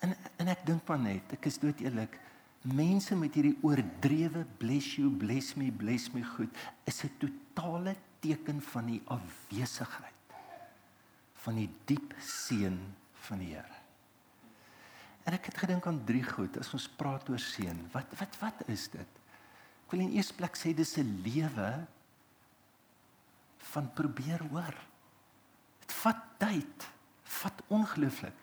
En 0.00 0.16
en 0.36 0.48
ek 0.48 0.66
dink 0.66 0.88
maar 0.88 0.98
net, 0.98 1.32
ek 1.36 1.46
is 1.46 1.58
dood 1.60 1.80
eerlik, 1.84 2.16
mense 2.62 3.16
met 3.16 3.34
hierdie 3.34 3.56
oordrewe 3.62 4.44
bless 4.58 4.96
you 4.96 5.10
bless 5.10 5.56
me 5.56 5.70
bless 5.72 6.12
me 6.12 6.22
goed 6.22 6.50
is 6.84 7.02
'n 7.04 7.12
totale 7.18 7.96
teken 8.20 8.60
van 8.60 8.86
die 8.86 9.02
afwesigheid 9.06 10.20
van 11.40 11.56
die 11.56 11.70
diep 11.88 12.14
seën 12.20 12.76
van 13.26 13.38
die 13.38 13.54
Here. 13.54 13.78
En 15.28 15.36
ek 15.36 15.50
het 15.50 15.60
gedink 15.62 15.86
aan 15.88 16.02
drie 16.08 16.24
goed 16.24 16.58
as 16.60 16.72
ons 16.76 16.88
praat 17.00 17.28
oor 17.30 17.40
seën. 17.40 17.78
Wat 17.94 18.12
wat 18.18 18.38
wat 18.40 18.62
is 18.72 18.88
dit? 18.92 19.18
Ek 19.84 19.94
wil 19.94 20.04
in 20.06 20.14
eers 20.16 20.32
plek 20.36 20.56
sê 20.56 20.72
dis 20.76 20.96
'n 20.98 21.20
lewe 21.24 21.86
van 23.72 23.92
probeer 23.92 24.42
hoor. 24.50 24.76
Dit 25.80 25.92
vat 25.92 26.22
tyd, 26.38 26.88
vat 27.22 27.62
ongelooflik. 27.68 28.34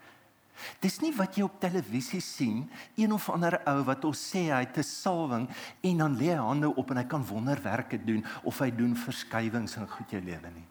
Dis 0.80 1.00
nie 1.00 1.12
wat 1.16 1.36
jy 1.36 1.44
op 1.46 1.60
televisie 1.60 2.20
sien, 2.20 2.70
een 2.96 3.12
of 3.12 3.28
ander 3.30 3.58
ou 3.68 3.82
wat 3.88 4.04
ons 4.08 4.22
sê 4.30 4.48
hy 4.50 4.62
het 4.64 4.78
'n 4.78 4.82
salwing 4.82 5.48
en 5.82 5.98
dan 5.98 6.16
lê 6.16 6.30
hy 6.34 6.40
hande 6.40 6.74
op 6.74 6.90
en 6.90 6.96
hy 6.96 7.04
kan 7.04 7.26
wonderwerke 7.26 7.98
doen 8.04 8.24
of 8.42 8.58
hy 8.58 8.70
doen 8.70 8.96
verskywings 8.96 9.76
in 9.76 9.88
goed 9.88 10.10
jou 10.10 10.20
lewe 10.20 10.50
nie. 10.50 10.68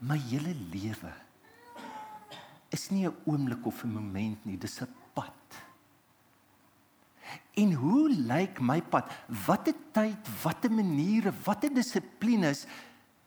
My 0.00 0.16
hele 0.16 0.54
lewe 0.72 1.12
is 2.70 2.90
nie 2.90 3.06
'n 3.06 3.16
oomblik 3.26 3.66
of 3.66 3.84
'n 3.84 3.92
moment 3.92 4.46
nie, 4.46 4.56
dis 4.56 4.80
'n 4.80 4.88
pad. 5.12 5.32
En 7.54 7.72
hoe 7.72 8.08
lyk 8.08 8.60
my 8.60 8.80
pad? 8.82 9.10
Watter 9.46 9.74
tyd, 9.92 10.28
watter 10.42 10.70
maniere, 10.70 11.32
watter 11.44 11.74
dissiplines 11.74 12.66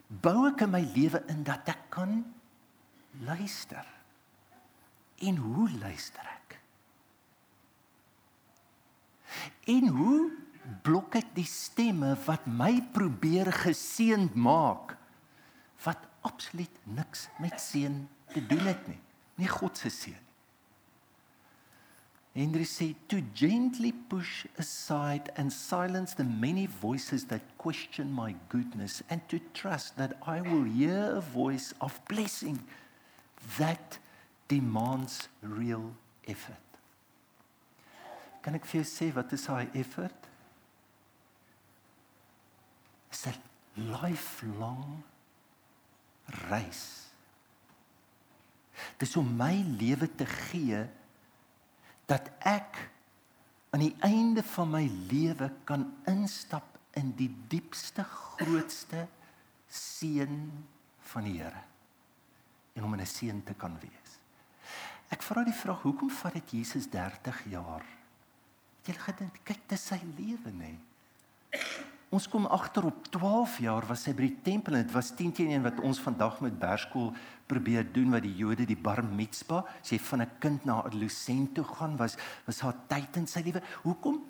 bou 0.08 0.48
ek 0.48 0.62
in 0.62 0.72
my 0.72 0.82
lewe 0.96 1.24
in 1.27 1.43
dat 1.43 1.67
ek 1.67 1.89
kan 1.89 2.24
luister. 3.22 3.86
En 5.17 5.36
hoe 5.36 5.70
luister 5.79 6.24
ek? 6.24 6.58
En 9.70 9.88
hoe 9.88 10.32
blok 10.82 11.15
ek 11.20 11.32
die 11.36 11.48
stemme 11.48 12.13
wat 12.25 12.46
my 12.48 12.82
probeer 12.96 13.51
geseend 13.63 14.36
maak 14.36 14.96
wat 15.84 16.03
absoluut 16.24 16.84
niks 16.84 17.27
met 17.43 17.60
seën 17.60 18.03
te 18.34 18.43
doen 18.48 18.67
het 18.70 18.88
nie. 18.88 19.00
Nie 19.36 19.50
God 19.51 19.77
se 19.77 19.91
seën. 19.91 20.20
Henry 22.34 22.65
sê 22.65 22.96
to 23.08 23.20
gently 23.38 23.91
push 24.10 24.48
aside 24.58 25.29
and 25.38 25.53
silence 25.53 26.15
the 26.15 26.24
many 26.24 26.65
voices 26.65 27.25
that 27.25 27.43
question 27.58 28.10
my 28.12 28.34
goodness 28.50 29.03
and 29.10 29.22
to 29.29 29.38
trust 29.53 29.98
that 29.98 30.17
I 30.25 30.41
will 30.41 30.63
hear 30.63 31.13
a 31.17 31.22
voice 31.22 31.75
of 31.79 32.00
blessing 32.10 32.58
that 33.58 34.00
demands 34.48 35.28
real 35.42 35.94
effort. 36.28 36.60
Kan 38.44 38.58
ek 38.60 38.68
vir 38.68 38.82
jou 38.82 38.88
sê 38.90 39.10
wat 39.16 39.32
is 39.36 39.46
daai 39.48 39.70
effort? 39.80 40.30
Is 43.14 43.28
'n 43.28 43.40
lifelong 44.04 45.04
reis. 46.50 47.12
Dis 49.00 49.16
om 49.18 49.28
my 49.38 49.64
lewe 49.80 50.08
te 50.16 50.26
gee 50.26 50.84
dat 52.06 52.30
ek 52.40 52.90
aan 53.72 53.80
die 53.80 53.96
einde 54.02 54.44
van 54.44 54.70
my 54.70 54.86
lewe 55.10 55.50
kan 55.66 55.88
instap 56.06 56.78
in 56.94 57.16
die 57.18 57.32
diepste 57.50 58.04
grootste 58.04 59.08
seën 59.70 60.52
van 61.00 61.24
die 61.24 61.40
Here 61.40 61.73
en 62.74 62.84
om 62.84 62.96
'n 62.96 63.06
seën 63.06 63.44
te 63.44 63.53
kan 63.53 63.77
wees. 63.80 64.20
Ek 65.10 65.22
vra 65.22 65.44
die 65.44 65.53
vraag, 65.53 65.82
hoekom 65.82 66.10
vat 66.10 66.34
dit 66.34 66.51
Jesus 66.51 66.89
30 66.89 67.44
jaar? 67.50 67.86
Jy 68.84 68.94
gedink, 68.94 69.39
kyk, 69.44 69.72
is 69.72 69.86
sy 69.86 70.00
lewe, 70.18 70.51
nê? 70.51 70.58
Nee. 70.58 70.80
Ons 72.13 72.27
kom 72.30 72.46
agter 72.46 72.86
op 72.86 73.08
12 73.10 73.56
jaar 73.63 73.86
was 73.89 74.03
hy 74.06 74.12
by 74.13 74.27
die 74.27 74.42
tempel 74.46 74.75
en 74.77 74.84
dit 74.86 74.94
was 74.94 75.10
10 75.18 75.32
teen 75.34 75.50
1 75.56 75.63
wat 75.65 75.80
ons 75.82 76.01
vandag 76.03 76.42
met 76.46 76.60
Berskool 76.62 77.10
probeer 77.50 77.88
doen 77.96 78.13
wat 78.13 78.22
die 78.22 78.36
Jode 78.38 78.68
die 78.70 78.77
bar 78.77 79.01
mitzwa, 79.03 79.63
sê 79.82 79.98
van 79.98 80.22
'n 80.22 80.38
kind 80.39 80.65
na 80.65 80.82
'n 80.82 80.86
adolescent 80.86 81.56
toe 81.56 81.63
gaan 81.63 81.98
was 81.98 82.18
was 82.46 82.60
haar 82.60 82.75
tyd 82.88 83.18
in 83.18 83.27
sy 83.27 83.42
lewe. 83.42 83.62
Hoekom 83.84 84.22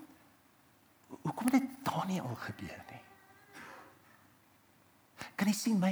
hoekom 1.23 1.47
het 1.51 1.61
dit 1.61 1.69
daar 1.83 2.07
nie 2.07 2.21
al 2.21 2.35
gebeur 2.35 2.83
nie? 2.91 2.92
Kan 5.43 5.51
jy 5.51 5.59
sien 5.59 5.75
my 5.75 5.89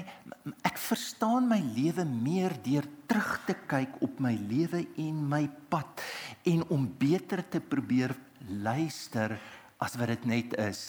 ek 0.63 0.77
verstaan 0.79 1.49
my 1.51 1.57
lewe 1.75 2.05
meer 2.07 2.53
deur 2.63 2.85
terug 3.03 3.33
te 3.43 3.55
kyk 3.67 3.97
op 4.07 4.21
my 4.23 4.31
lewe 4.47 4.79
en 5.03 5.17
my 5.27 5.41
pad 5.67 5.99
en 6.47 6.61
om 6.71 6.85
beter 6.87 7.41
te 7.51 7.59
probeer 7.59 8.13
luister 8.63 9.35
as 9.83 9.99
wat 9.99 10.13
dit 10.13 10.29
net 10.31 10.55
is 10.55 10.85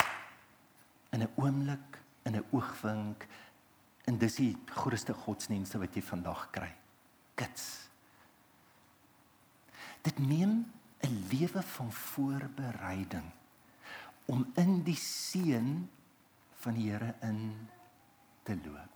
in 1.10 1.26
'n 1.26 1.32
oomblik, 1.42 1.98
in 2.22 2.38
'n 2.38 2.46
oogwink 2.52 3.26
en 4.06 4.18
dis 4.18 4.36
die 4.36 4.54
grootste 4.78 5.12
godsdienste 5.12 5.82
wat 5.82 5.96
jy 5.96 6.02
vandag 6.02 6.46
kry. 6.52 6.70
Kits. 7.34 7.90
Dit 10.02 10.18
neem 10.18 10.70
'n 11.02 11.26
lewe 11.34 11.62
van 11.62 11.92
voorbereiding 11.92 13.26
om 14.26 14.46
in 14.54 14.84
die 14.84 15.00
seën 15.02 15.88
van 16.62 16.74
die 16.74 16.90
Here 16.90 17.14
in 17.22 17.68
te 18.42 18.56
loop. 18.64 18.90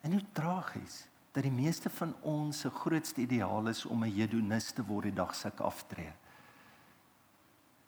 En 0.00 0.12
hoe 0.12 0.24
tragies 0.32 1.06
dat 1.36 1.44
die 1.44 1.52
meeste 1.52 1.90
van 1.90 2.14
ons 2.24 2.60
se 2.64 2.70
grootste 2.70 3.20
ideaal 3.20 3.68
is 3.68 3.84
om 3.84 4.04
'n 4.04 4.14
hedonis 4.14 4.70
te 4.72 4.84
word 4.84 5.10
die 5.10 5.12
dag 5.12 5.34
sulke 5.34 5.62
aftree. 5.62 6.12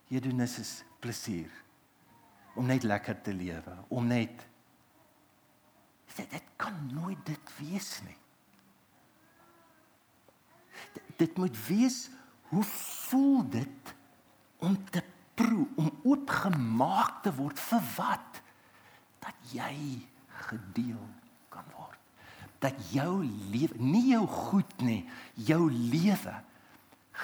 Hedonis 0.09 0.59
is 0.59 0.85
plesier 0.99 1.51
om 2.55 2.67
net 2.67 2.83
lekker 2.83 3.21
te 3.23 3.33
lewe, 3.33 3.77
om 3.89 4.07
net 4.07 4.47
dit, 6.15 6.31
dit 6.31 6.43
kan 6.57 6.75
nooit 6.93 7.27
dit 7.27 7.53
wees 7.59 8.03
nie. 8.03 8.19
Dit, 10.93 11.03
dit 11.17 11.37
moet 11.37 11.67
wees 11.67 12.11
hoe 12.49 12.65
voel 12.65 13.49
dit 13.49 13.95
om 14.59 14.85
te 14.91 15.03
proe, 15.35 15.67
om 15.77 16.01
oopgemaak 16.03 17.23
te 17.23 17.35
word 17.35 17.61
vir 17.61 17.83
wat 17.97 18.43
dat 19.29 19.53
jy 19.53 20.01
gedeel 20.49 21.05
kan 21.53 21.67
word. 21.77 22.01
Dat 22.65 22.79
jou 22.91 23.21
lewe, 23.53 23.77
nie 23.79 24.09
jou 24.15 24.25
goed 24.27 24.81
nie, 24.83 25.03
jou 25.37 25.69
lewe 25.71 26.35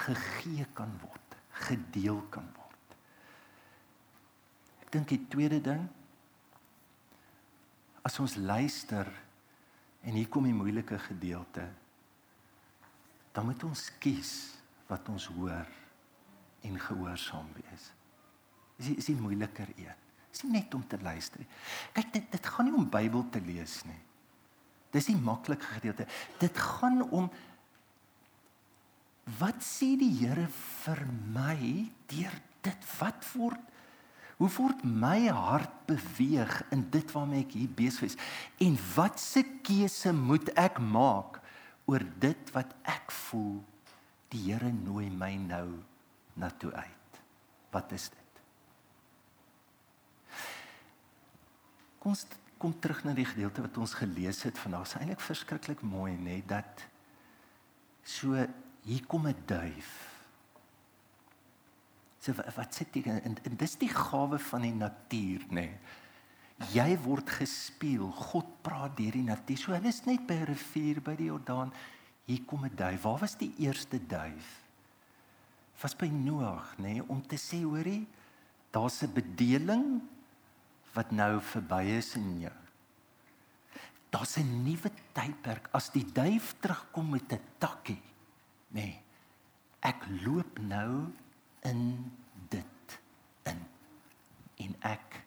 gegee 0.05 0.67
kan 0.77 0.93
word, 1.01 1.39
gedeel 1.65 2.21
kan 2.29 2.45
word 2.53 2.65
dink 4.95 5.11
die 5.11 5.23
tweede 5.31 5.59
ding 5.63 5.83
as 8.05 8.19
ons 8.21 8.37
luister 8.39 9.09
en 10.05 10.15
hier 10.15 10.29
kom 10.31 10.47
die 10.47 10.55
moeilike 10.55 10.99
gedeelte 11.07 11.65
dan 13.35 13.49
moet 13.49 13.65
ons 13.67 13.89
kies 13.99 14.33
wat 14.87 15.09
ons 15.11 15.27
hoor 15.35 15.67
en 16.65 16.77
gehoorsaam 16.81 17.49
wees. 17.57 17.89
Is 18.79 18.87
is 18.95 19.09
die 19.09 19.17
moeiliker 19.19 19.67
een. 19.75 20.04
Dis 20.35 20.43
nie 20.43 20.57
net 20.57 20.73
om 20.75 20.83
te 20.83 20.99
luister 20.99 21.39
nie. 21.39 21.47
Kyk 21.95 22.09
dit 22.11 22.25
dit 22.35 22.47
gaan 22.51 22.67
nie 22.67 22.75
om 22.75 22.89
Bybel 22.91 23.23
te 23.31 23.39
lees 23.39 23.77
nie. 23.87 24.01
Dis 24.91 25.07
die 25.07 25.15
maklike 25.15 25.77
gedeelte. 25.77 26.07
Dit 26.41 26.59
gaan 26.59 27.05
om 27.07 27.29
wat 29.39 29.63
sê 29.63 29.93
die 29.97 30.11
Here 30.19 30.49
vir 30.51 30.99
my 31.33 31.87
deur 32.11 32.35
dit 32.67 32.91
wat 32.99 33.23
word 33.31 33.71
Hoe 34.35 34.49
word 34.57 34.81
my 34.83 35.29
hart 35.31 35.75
beweeg 35.87 36.57
in 36.75 36.81
dit 36.91 37.11
waarmee 37.15 37.45
ek 37.45 37.53
hier 37.55 37.71
besig 37.71 38.09
is? 38.09 38.17
En 38.59 38.75
watse 38.97 39.45
keuse 39.63 40.11
moet 40.11 40.51
ek 40.59 40.81
maak 40.83 41.39
oor 41.87 42.03
dit 42.19 42.51
wat 42.51 42.75
ek 42.83 43.15
voel 43.29 43.61
die 44.35 44.43
Here 44.49 44.73
nooi 44.75 45.07
my 45.07 45.31
nou 45.39 45.69
na 46.35 46.51
toe 46.59 46.73
uit? 46.75 47.23
Wat 47.71 47.95
is 47.95 48.09
dit? 48.11 48.24
Kom 52.05 52.13
kom 52.61 52.71
terug 52.79 53.01
na 53.03 53.11
die 53.17 53.25
gedeelte 53.27 53.65
wat 53.65 53.77
ons 53.81 53.97
gelees 53.97 54.45
het 54.45 54.57
vandag. 54.61 54.85
Dit 54.85 54.93
is 54.93 54.99
eintlik 55.01 55.23
verskriklik 55.25 55.81
mooi, 55.83 56.13
nê, 56.15 56.37
dat 56.47 56.85
so 58.05 58.37
hier 58.85 59.05
kom 59.09 59.27
'n 59.27 59.35
duif 59.49 60.15
So 62.25 62.33
wat 62.33 62.73
sê 62.73 62.87
dit 62.89 63.05
en, 63.05 63.21
en 63.21 63.57
dis 63.59 63.75
die 63.77 63.91
gawe 63.91 64.39
van 64.47 64.63
die 64.65 64.73
natuur 64.73 65.43
nê. 65.53 65.67
Nee. 65.67 66.71
Jy 66.71 66.95
word 67.03 67.29
gespeel. 67.35 68.07
God 68.31 68.47
praat 68.65 68.95
deur 68.97 69.13
die 69.13 69.25
natuur. 69.27 69.59
So 69.59 69.75
hulle 69.75 69.91
is 69.91 70.05
net 70.07 70.23
by 70.25 70.39
'n 70.41 70.47
rivier 70.49 71.01
by 71.05 71.15
die 71.19 71.29
Jordaan. 71.29 71.73
Hier 72.25 72.41
kom 72.47 72.65
'n 72.65 72.73
duif. 72.73 73.03
Waar 73.03 73.19
was 73.19 73.37
die 73.37 73.53
eerste 73.59 73.99
duif? 73.99 74.47
Was 75.81 75.93
by 75.93 76.07
Noag 76.07 76.77
nê 76.77 76.93
nee, 76.93 77.03
om 77.07 77.21
te 77.21 77.35
sê 77.35 77.61
hoorie, 77.61 78.07
daar's 78.71 79.03
'n 79.03 79.13
bedeling 79.13 80.01
wat 80.95 81.11
nou 81.11 81.41
verby 81.43 81.83
is 81.97 82.15
in 82.15 82.39
jou. 82.45 82.53
Daar's 84.09 84.37
'n 84.37 84.63
nuwe 84.63 84.91
tydperk 85.11 85.67
as 85.71 85.89
die 85.91 86.05
duif 86.05 86.55
terugkom 86.59 87.09
met 87.09 87.31
'n 87.33 87.41
takkie. 87.57 88.01
Nê. 88.67 88.81
Nee, 88.81 89.01
ek 89.79 90.05
loop 90.23 90.59
nou 90.59 91.11
in 91.61 92.11
dit 92.49 92.99
in 93.43 93.59
en 94.55 94.75
ek 94.81 95.25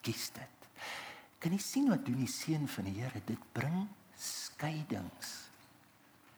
kies 0.00 0.30
dit. 0.30 0.68
Kan 1.38 1.52
jy 1.52 1.58
sien 1.58 1.88
wat 1.88 2.04
doen 2.04 2.18
die 2.18 2.28
seën 2.28 2.68
van 2.68 2.84
die 2.84 3.00
Here? 3.00 3.22
Dit 3.24 3.40
bring 3.52 3.88
skeidings 4.16 5.50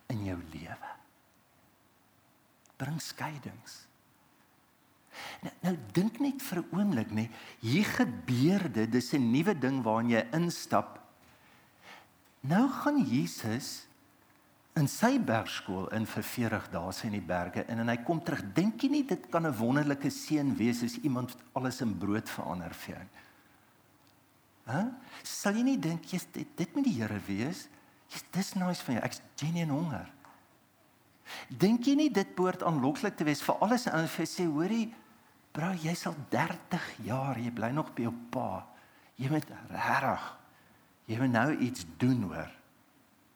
in 0.07 0.25
jou 0.25 0.39
lewe. 0.53 0.91
Bring 2.77 3.01
skeidings. 3.01 3.87
Nou, 5.43 5.53
nou 5.63 5.77
dink 5.93 6.21
net 6.21 6.43
vir 6.43 6.59
'n 6.59 6.69
oomblik 6.73 7.11
nê, 7.11 7.29
hier 7.61 7.85
gebeur 7.85 8.73
dit, 8.73 8.91
dis 8.91 9.13
'n 9.15 9.31
nuwe 9.33 9.55
ding 9.59 9.83
waarin 9.83 10.11
jy 10.11 10.27
instap. 10.33 11.01
Nou 12.41 12.69
gaan 12.69 12.99
Jesus 13.05 13.87
in 14.75 14.89
sy 14.89 15.19
bergskool 15.19 15.89
in 15.93 16.07
vir 16.07 16.23
40 16.23 16.71
dae 16.73 16.93
in 17.05 17.13
die 17.13 17.21
berge 17.21 17.65
en 17.69 17.79
en 17.79 17.89
hy 17.89 17.97
kom 17.97 18.23
terug. 18.25 18.43
Dink 18.55 18.83
jy 18.83 18.89
nie 18.89 19.05
dit 19.05 19.29
kan 19.31 19.47
'n 19.47 19.59
wonderlike 19.59 20.11
seën 20.11 20.57
wees 20.57 20.83
as 20.83 20.97
iemand 21.03 21.37
alles 21.53 21.81
in 21.81 21.99
brood 21.99 22.29
verander 22.29 22.75
vir 22.75 22.95
jou? 22.95 23.07
Hæ? 24.67 24.93
Sal 25.23 25.55
jy 25.55 25.63
nie 25.63 25.79
dink 25.79 26.05
jy 26.05 26.21
dit, 26.33 26.57
dit 26.57 26.75
moet 26.75 26.85
die 26.85 27.01
Here 27.01 27.21
wees? 27.27 27.69
Jy's 28.09 28.25
dis 28.33 28.55
nice 28.55 28.83
van 28.83 28.95
jou. 28.95 29.05
Ek's 29.05 29.21
genuen 29.37 29.69
honger. 29.69 30.09
Dink 31.49 31.87
jy 31.87 31.95
nie 31.95 32.11
dit 32.11 32.35
behoort 32.37 32.63
aanloklik 32.63 33.17
te 33.17 33.25
wees 33.25 33.43
vir 33.43 33.57
alles 33.61 33.87
en 33.87 34.09
vir 34.09 34.27
sê 34.27 34.47
hoorie 34.47 34.95
bro, 35.53 35.73
jy 35.83 35.95
sal 35.95 36.15
30 36.31 37.05
jaar, 37.07 37.39
jy 37.39 37.51
bly 37.51 37.71
nog 37.71 37.93
by 37.95 38.07
jou 38.07 38.15
pa. 38.31 38.67
Jy 39.17 39.29
moet 39.29 39.51
regtig 39.71 40.31
jy 41.11 41.19
moet 41.19 41.33
nou 41.33 41.49
iets 41.67 41.87
doen 41.99 42.23
hoor 42.31 42.51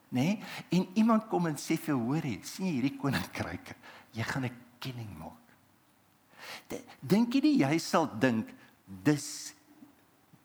nê? 0.09 0.23
Nee? 0.23 0.43
En 0.69 0.89
iemand 0.95 1.27
kom 1.29 1.49
en 1.51 1.59
sê 1.61 1.77
vir 1.81 1.99
hoorie, 1.99 2.39
sien 2.47 2.69
jy 2.69 2.77
hierdie 2.79 2.97
koninkryk? 3.01 3.75
Jy 4.17 4.25
gaan 4.25 4.47
'n 4.47 4.57
kenning 4.79 5.13
maak. 5.19 5.45
Dink 7.01 7.35
jy 7.35 7.41
nie 7.41 7.59
jy 7.59 7.79
sal 7.79 8.07
dink 8.19 8.49
dis 8.87 9.55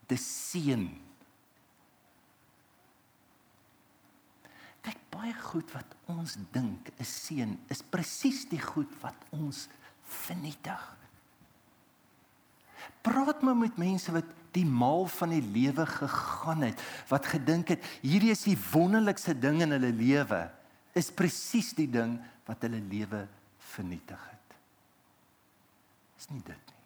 dis 0.07 0.49
seën? 0.49 0.89
Kyk 4.81 4.97
baie 5.09 5.33
goed 5.33 5.71
wat 5.71 5.95
ons 6.07 6.37
dink 6.51 6.89
is 6.97 7.27
seën, 7.27 7.57
is 7.69 7.81
presies 7.81 8.45
die 8.49 8.59
goed 8.59 8.91
wat 9.01 9.15
ons 9.31 9.69
vernietig. 10.03 10.97
Praat 13.01 13.41
maar 13.41 13.57
met 13.57 13.79
mense 13.81 14.13
wat 14.13 14.27
die 14.55 14.65
maal 14.67 15.07
van 15.07 15.31
die 15.33 15.43
lewe 15.43 15.85
gegaan 15.87 16.65
het, 16.67 16.81
wat 17.09 17.29
gedink 17.31 17.71
het 17.73 17.85
hierdie 18.03 18.33
is 18.33 18.43
die 18.45 18.57
wonderlikste 18.71 19.33
ding 19.37 19.61
in 19.63 19.73
hulle 19.73 19.93
lewe, 19.95 20.41
is 20.97 21.11
presies 21.13 21.71
die 21.77 21.87
ding 21.89 22.17
wat 22.49 22.67
hulle 22.67 22.81
lewe 22.91 23.23
vernietig 23.71 24.27
het. 24.27 24.59
Is 26.19 26.27
nie 26.33 26.43
dit 26.45 26.67
nie. 26.67 26.79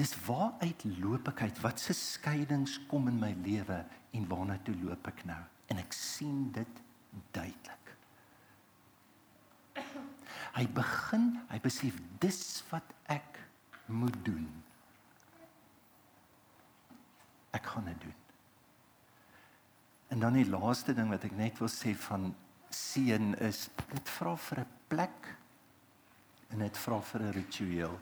Dis 0.00 0.14
waaruit 0.24 0.84
loop 1.00 1.28
ek 1.32 1.42
uit? 1.48 1.58
Wat 1.64 1.80
se 1.80 1.96
skeidings 1.96 2.78
kom 2.88 3.08
in 3.10 3.18
my 3.20 3.32
lewe 3.44 3.82
en 4.16 4.28
waarna 4.30 4.56
toe 4.64 4.76
loop 4.80 5.10
ek 5.10 5.24
nou? 5.28 5.40
En 5.72 5.80
ek 5.80 5.92
sien 5.96 6.46
dit 6.54 6.80
duidelik. 7.34 7.76
Hy 10.54 10.64
begin, 10.74 11.26
hy 11.50 11.60
besef 11.62 11.98
dis 12.22 12.40
wat 12.70 12.94
ek 13.12 13.38
moet 13.90 14.16
doen. 14.24 14.48
Ek 17.50 17.66
gaan 17.66 17.84
dit 17.84 18.00
doen. 18.00 18.14
En 20.10 20.18
dan 20.18 20.32
die 20.38 20.48
laaste 20.48 20.94
ding 20.94 21.10
wat 21.10 21.24
ek 21.24 21.36
net 21.38 21.58
wil 21.62 21.70
sê 21.70 21.94
van 22.08 22.30
seën 22.70 23.34
is 23.46 23.68
dit 23.92 24.10
vra 24.16 24.36
vir 24.36 24.60
'n 24.60 24.66
plek 24.88 25.28
en 26.50 26.58
dit 26.58 26.78
vra 26.78 27.00
vir 27.00 27.22
'n 27.22 27.32
ritueel. 27.32 27.98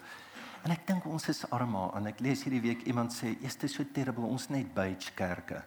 En 0.65 0.71
ek 0.71 0.87
dink 0.87 1.07
ons 1.07 1.29
is 1.29 1.51
arme 1.51 1.91
en 1.95 2.07
ek 2.07 2.21
lees 2.21 2.43
hierdie 2.43 2.61
week 2.61 2.83
iemand 2.83 3.13
sê, 3.13 3.37
"Is 3.43 3.57
dit 3.57 3.71
so 3.71 3.85
terrible 3.85 4.25
ons 4.25 4.49
net 4.49 4.75
beige 4.75 5.13
kerke." 5.15 5.65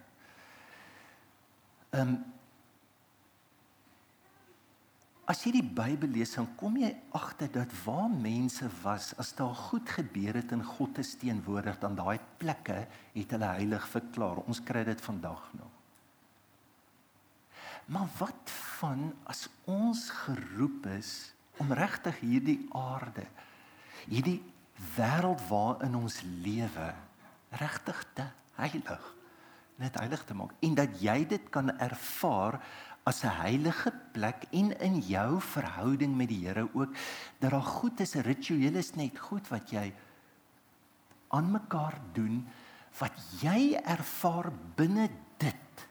Ehm 1.92 2.08
um, 2.08 2.34
As 5.32 5.46
jy 5.46 5.54
die 5.56 5.63
Bybel 5.63 6.12
lees, 6.12 6.34
dan 6.36 6.50
kom 6.60 6.76
jy 6.82 6.89
agter 7.15 7.48
dat 7.54 7.72
waar 7.86 8.10
mense 8.12 8.67
was, 8.82 9.13
as 9.22 9.32
daar 9.38 9.54
goed 9.56 9.88
gebeur 9.96 10.36
het 10.36 10.52
in 10.52 10.63
God 10.65 11.00
se 11.00 11.15
teenwoordig, 11.22 11.78
dan 11.80 11.96
daai 11.96 12.20
plekke 12.41 12.82
het 13.13 13.36
hulle 13.36 13.52
heilig 13.56 13.86
verklaar. 13.94 14.41
Ons 14.44 14.60
kry 14.67 14.84
dit 14.89 15.04
vandag 15.06 15.46
nog. 15.56 15.78
Maar 17.91 18.12
wat 18.20 18.52
van 18.80 19.08
as 19.32 19.48
ons 19.72 20.04
geroep 20.26 20.86
is 20.98 21.32
om 21.63 21.72
regtig 21.76 22.20
hierdie 22.24 22.60
aarde, 22.76 23.24
hierdie 24.12 24.39
wêreld 24.98 25.41
waarin 25.48 25.96
ons 26.00 26.22
lewe 26.44 26.91
regtig 27.60 28.04
te 28.15 28.28
heilig, 28.60 29.04
net 29.82 29.98
heilig 30.00 30.24
te 30.28 30.38
maak 30.38 30.54
en 30.63 30.78
dat 30.78 31.00
jy 31.02 31.17
dit 31.30 31.50
kan 31.54 31.72
ervaar 31.82 32.60
as 33.04 33.24
'n 33.24 33.34
heilige 33.42 33.92
plek 34.14 34.46
en 34.52 34.80
in 34.80 35.00
jou 35.00 35.42
verhouding 35.42 36.16
met 36.16 36.28
die 36.28 36.46
Here 36.46 36.70
ook 36.74 36.94
dat 37.40 37.52
daar 37.52 37.62
goed 37.62 38.00
is, 38.00 38.14
rituele 38.14 38.78
is 38.78 38.94
net 38.96 39.20
goed 39.20 39.48
wat 39.48 39.70
jy 39.72 39.94
aan 41.30 41.52
mekaar 41.52 42.00
doen 42.14 42.48
wat 43.00 43.16
jy 43.42 43.80
ervaar 43.84 44.52
binne 44.76 45.10
dit 45.38 45.88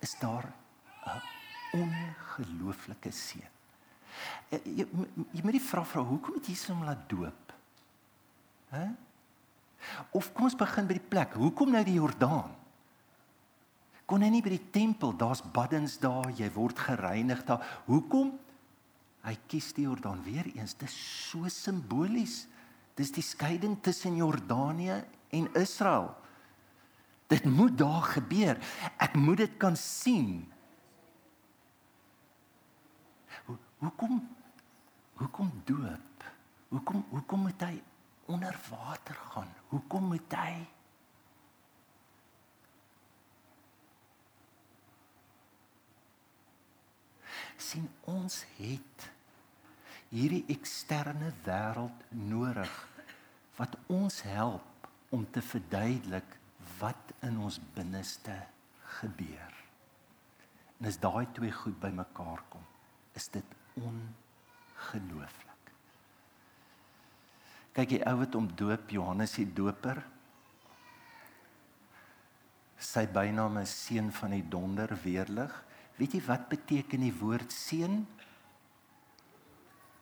is 0.00 0.14
daar 0.18 0.52
'n 1.06 1.22
ongelooflike 1.72 3.10
seën. 3.10 3.48
Eh, 4.48 4.60
jy, 4.64 4.86
jy 5.32 5.42
moet 5.42 5.52
die 5.52 5.68
vraag 5.68 5.88
vra 5.88 6.02
hoekom 6.02 6.34
het 6.34 6.46
Jesus 6.46 6.68
hom 6.68 6.84
laat 6.84 7.08
doop? 7.08 7.52
Hæ? 8.68 8.94
Of 10.10 10.32
kom 10.32 10.44
ons 10.44 10.56
begin 10.56 10.86
by 10.86 10.92
die 10.92 11.08
plek. 11.08 11.34
Hoekom 11.34 11.70
nou 11.70 11.84
die 11.84 11.98
Jordaan? 11.98 12.54
Kon 14.06 14.24
hy 14.24 14.30
nie 14.32 14.42
by 14.44 14.52
die 14.54 14.70
tempel, 14.74 15.14
daar's 15.16 15.42
baddens 15.54 15.98
daar, 16.02 16.30
jy 16.36 16.48
word 16.54 16.78
gereinig 16.78 17.44
daar. 17.48 17.62
Hoekom? 17.86 18.32
Hy 19.22 19.36
kies 19.46 19.70
die 19.76 19.86
Jordaan 19.86 20.22
weer 20.26 20.48
eens. 20.56 20.74
Dit 20.74 20.90
is 20.90 20.96
so 21.30 21.48
simbolies. 21.52 22.46
Dis 22.98 23.12
die 23.14 23.24
skeiding 23.24 23.78
tussen 23.80 24.18
Jordanië 24.18 24.98
en 25.32 25.46
Israel. 25.56 26.10
Dit 27.30 27.46
moet 27.48 27.78
daar 27.78 28.02
gebeur. 28.12 28.58
Ek 29.00 29.14
moet 29.16 29.44
dit 29.44 29.54
kan 29.62 29.76
sien. 29.78 30.42
Hoekom 33.82 34.20
hoekom 35.22 35.48
doop? 35.64 36.26
Hoekom 36.68 37.04
hoekom 37.10 37.46
moet 37.46 37.62
hy 37.62 37.76
onder 38.30 38.58
water 38.68 39.16
gaan? 39.32 39.48
Hoekom 39.70 40.10
moet 40.12 40.36
hy 40.36 40.52
sien 47.62 47.88
ons 48.10 48.42
het 48.58 49.08
hierdie 50.12 50.44
eksterne 50.52 51.30
wêreld 51.46 52.04
nodig 52.10 52.72
wat 53.56 53.76
ons 53.92 54.20
help 54.28 54.88
om 55.12 55.24
te 55.30 55.42
verduidelik 55.44 56.36
wat 56.80 57.14
in 57.24 57.38
ons 57.38 57.60
binneste 57.76 58.34
gebeur. 58.98 59.56
En 60.80 60.88
as 60.90 60.98
daai 61.00 61.26
twee 61.36 61.52
goed 61.54 61.78
bymekaar 61.80 62.42
kom, 62.50 62.64
is 63.14 63.28
dit 63.32 63.56
ongelooflik. 63.78 65.50
Kyk, 67.72 67.92
die 67.94 68.02
ou 68.08 68.16
wat 68.20 68.34
om 68.36 68.48
doop 68.56 68.90
Johannes 68.92 69.36
die 69.38 69.46
Doper. 69.48 70.02
Sy 72.82 73.06
bynaam 73.14 73.60
is 73.62 73.72
seun 73.86 74.10
van 74.12 74.34
die 74.34 74.44
donder 74.44 74.92
weerlig. 75.04 75.54
Weet 75.98 76.16
jy 76.16 76.22
wat 76.26 76.48
beteken 76.50 77.04
die 77.04 77.14
woord 77.14 77.52
seun? 77.52 78.02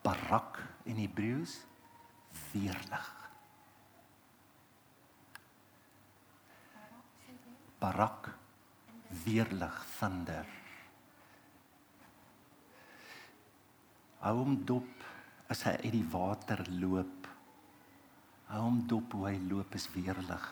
Barak 0.04 0.60
in 0.88 1.00
Hebreëus 1.02 1.58
weerlig. 2.52 3.08
Barak 7.80 8.30
weerlig 9.24 9.76
thunder. 9.98 10.48
Hou 14.20 14.36
hom 14.36 14.58
dop 14.68 15.06
as 15.50 15.64
hy 15.66 15.74
uit 15.80 15.94
die 15.96 16.06
water 16.12 16.62
loop. 16.76 17.28
Hou 18.50 18.62
hom 18.66 18.82
dop 18.88 19.16
hoe 19.16 19.30
hy 19.30 19.36
loop 19.48 19.74
is 19.78 19.88
weerlig 19.94 20.46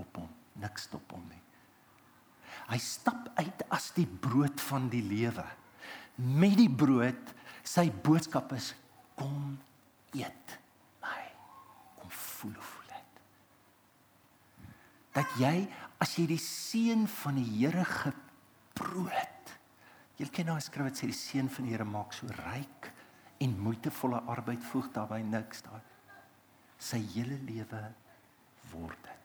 op 0.00 0.20
hom. 0.20 0.30
Niks 0.62 0.88
stop 0.88 1.12
hom 1.12 1.24
nie. 1.28 1.40
Hy 2.70 2.78
stap 2.82 3.30
uit 3.38 3.64
as 3.72 3.90
die 3.96 4.06
brood 4.06 4.60
van 4.68 4.88
die 4.92 5.02
lewe. 5.04 5.44
Met 6.22 6.56
die 6.60 6.70
brood, 6.70 7.32
sy 7.64 7.88
boodskap 8.04 8.52
is 8.56 8.72
kom 9.18 9.54
eet 10.16 10.56
my. 11.02 11.22
Kom 12.00 12.12
voel 12.12 12.56
hoe 12.58 12.68
voel 12.70 12.90
dit. 12.92 13.22
Dat 15.18 15.38
jy 15.40 15.54
as 16.02 16.16
jy 16.18 16.26
die 16.32 16.40
seën 16.42 17.06
van 17.20 17.38
die 17.38 17.48
Here 17.60 17.84
geproe 17.86 19.08
het. 19.12 19.54
Jy 20.18 20.28
ken 20.34 20.50
nou 20.52 20.58
skryf 20.62 20.90
dit 20.90 21.02
sê 21.02 21.10
die 21.10 21.18
seën 21.18 21.48
van 21.52 21.66
die 21.66 21.74
Here 21.74 21.86
maak 21.88 22.14
so 22.16 22.28
ryk 22.42 22.90
en 23.42 23.58
moeitevolle 23.58 24.22
arbeid 24.30 24.62
voeg 24.70 24.90
daarbey 24.94 25.22
niks 25.26 25.64
daar. 25.66 25.82
Sy 26.82 27.00
hele 27.14 27.38
lewe 27.46 27.82
word 28.72 28.98
dit. 29.06 29.21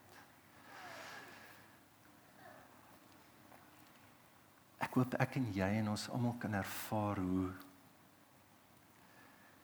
Ek 4.88 4.94
hoop 4.96 5.14
ek 5.20 5.36
en 5.36 5.48
jy 5.52 5.68
en 5.82 5.90
ons 5.92 6.08
almal 6.16 6.38
kan 6.40 6.54
ervaar 6.56 7.20
hoe 7.20 7.48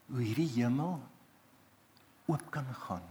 hoe 0.05 0.21
hierdie 0.21 0.51
hemel 0.61 0.99
oop 2.29 2.43
kan 2.53 2.67
gaan. 2.85 3.07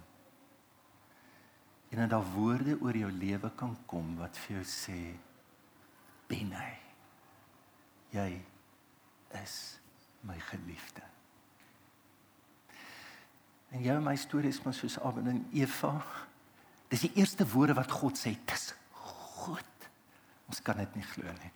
En 1.89 2.03
dat 2.03 2.11
daar 2.13 2.27
woorde 2.35 2.77
oor 2.81 2.97
jou 2.97 3.09
lewe 3.11 3.49
kan 3.57 3.73
kom 3.89 4.13
wat 4.21 4.37
vir 4.45 4.59
jou 4.59 4.65
sê 4.69 4.99
ben 6.29 6.53
hy. 6.53 6.69
Jy 8.13 8.29
is 9.41 9.57
my 10.21 10.37
geliefde. 10.51 11.01
En 13.73 13.81
jou 13.81 13.97
en 13.97 14.05
my 14.05 14.15
storie 14.21 14.53
is 14.53 14.61
maar 14.61 14.77
soos 14.77 14.99
Adam 15.01 15.31
en 15.33 15.41
Eva. 15.57 15.95
Dis 16.93 17.07
die 17.07 17.13
eerste 17.17 17.45
woorde 17.49 17.73
wat 17.77 17.91
God 17.91 18.21
sê, 18.21 18.35
dis 18.45 18.69
goed. 19.01 19.89
Ons 20.45 20.61
kan 20.61 20.77
dit 20.77 21.01
nie 21.01 21.09
glo 21.15 21.33
nie. 21.41 21.53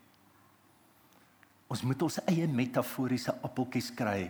Ons 1.67 1.83
moet 1.83 2.01
ons 2.01 2.19
eie 2.31 2.47
metaforiese 2.47 3.33
appeltjies 3.43 3.91
kry 3.95 4.29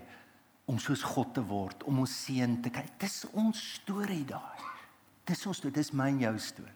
om 0.68 0.80
soos 0.82 1.04
God 1.06 1.36
te 1.38 1.44
word, 1.48 1.86
om 1.88 2.02
ons 2.04 2.16
seën 2.26 2.58
te 2.64 2.72
kry. 2.74 2.84
Dis 3.00 3.22
ons 3.38 3.62
storie 3.78 4.26
daai. 4.28 4.66
Dis 5.28 5.46
ons 5.48 5.58
storie, 5.58 5.76
dis 5.76 5.94
my 5.96 6.10
en 6.12 6.24
jou 6.26 6.34
storie. 6.42 6.76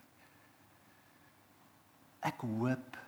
Ek 2.22 2.44
hoop 2.46 2.98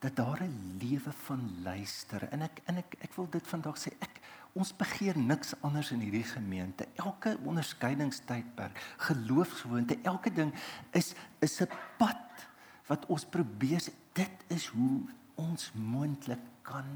dat 0.00 0.16
daar 0.16 0.42
'n 0.42 0.78
lewe 0.80 1.12
van 1.12 1.40
luister 1.62 2.28
en 2.32 2.42
ek 2.42 2.62
en 2.66 2.76
ek 2.78 2.96
ek 3.00 3.14
wil 3.16 3.28
dit 3.30 3.46
vandag 3.46 3.76
sê 3.76 3.92
ek 4.00 4.20
ons 4.54 4.72
begeer 4.76 5.18
niks 5.18 5.54
anders 5.60 5.90
in 5.90 6.00
hierdie 6.00 6.24
gemeente. 6.24 6.88
Elke 6.96 7.36
onderskeidingstydperk, 7.44 8.80
geloofsgewoonte, 8.96 9.98
elke 10.02 10.32
ding 10.32 10.54
is 10.92 11.14
is 11.40 11.60
'n 11.60 11.68
pad 11.98 12.48
wat 12.86 13.06
ons 13.06 13.24
probeer. 13.24 13.80
Dit 14.12 14.44
is 14.48 14.66
hoe 14.66 15.06
ons 15.40 15.70
moontlik 15.74 16.42
kan 16.62 16.86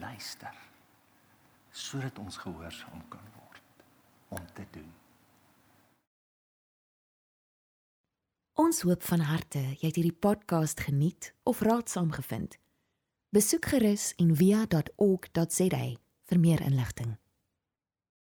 luister 0.00 0.56
sodat 1.72 2.18
ons 2.20 2.36
gehoorsaam 2.36 3.00
kan 3.08 3.24
word 3.38 3.62
om 4.28 4.44
te 4.52 4.66
doen. 4.74 4.90
Ons 8.60 8.82
hoop 8.84 9.02
van 9.08 9.24
harte 9.24 9.62
jy 9.80 9.88
het 9.88 9.96
hierdie 9.96 10.18
podcast 10.28 10.84
geniet 10.84 11.32
of 11.48 11.64
raadsaam 11.64 12.12
gevind. 12.12 12.58
Besoek 13.32 13.72
gerus 13.72 14.12
en 14.20 14.36
via.ok.za 14.36 15.84
vir 16.28 16.40
meer 16.40 16.60
inligting. 16.60 17.16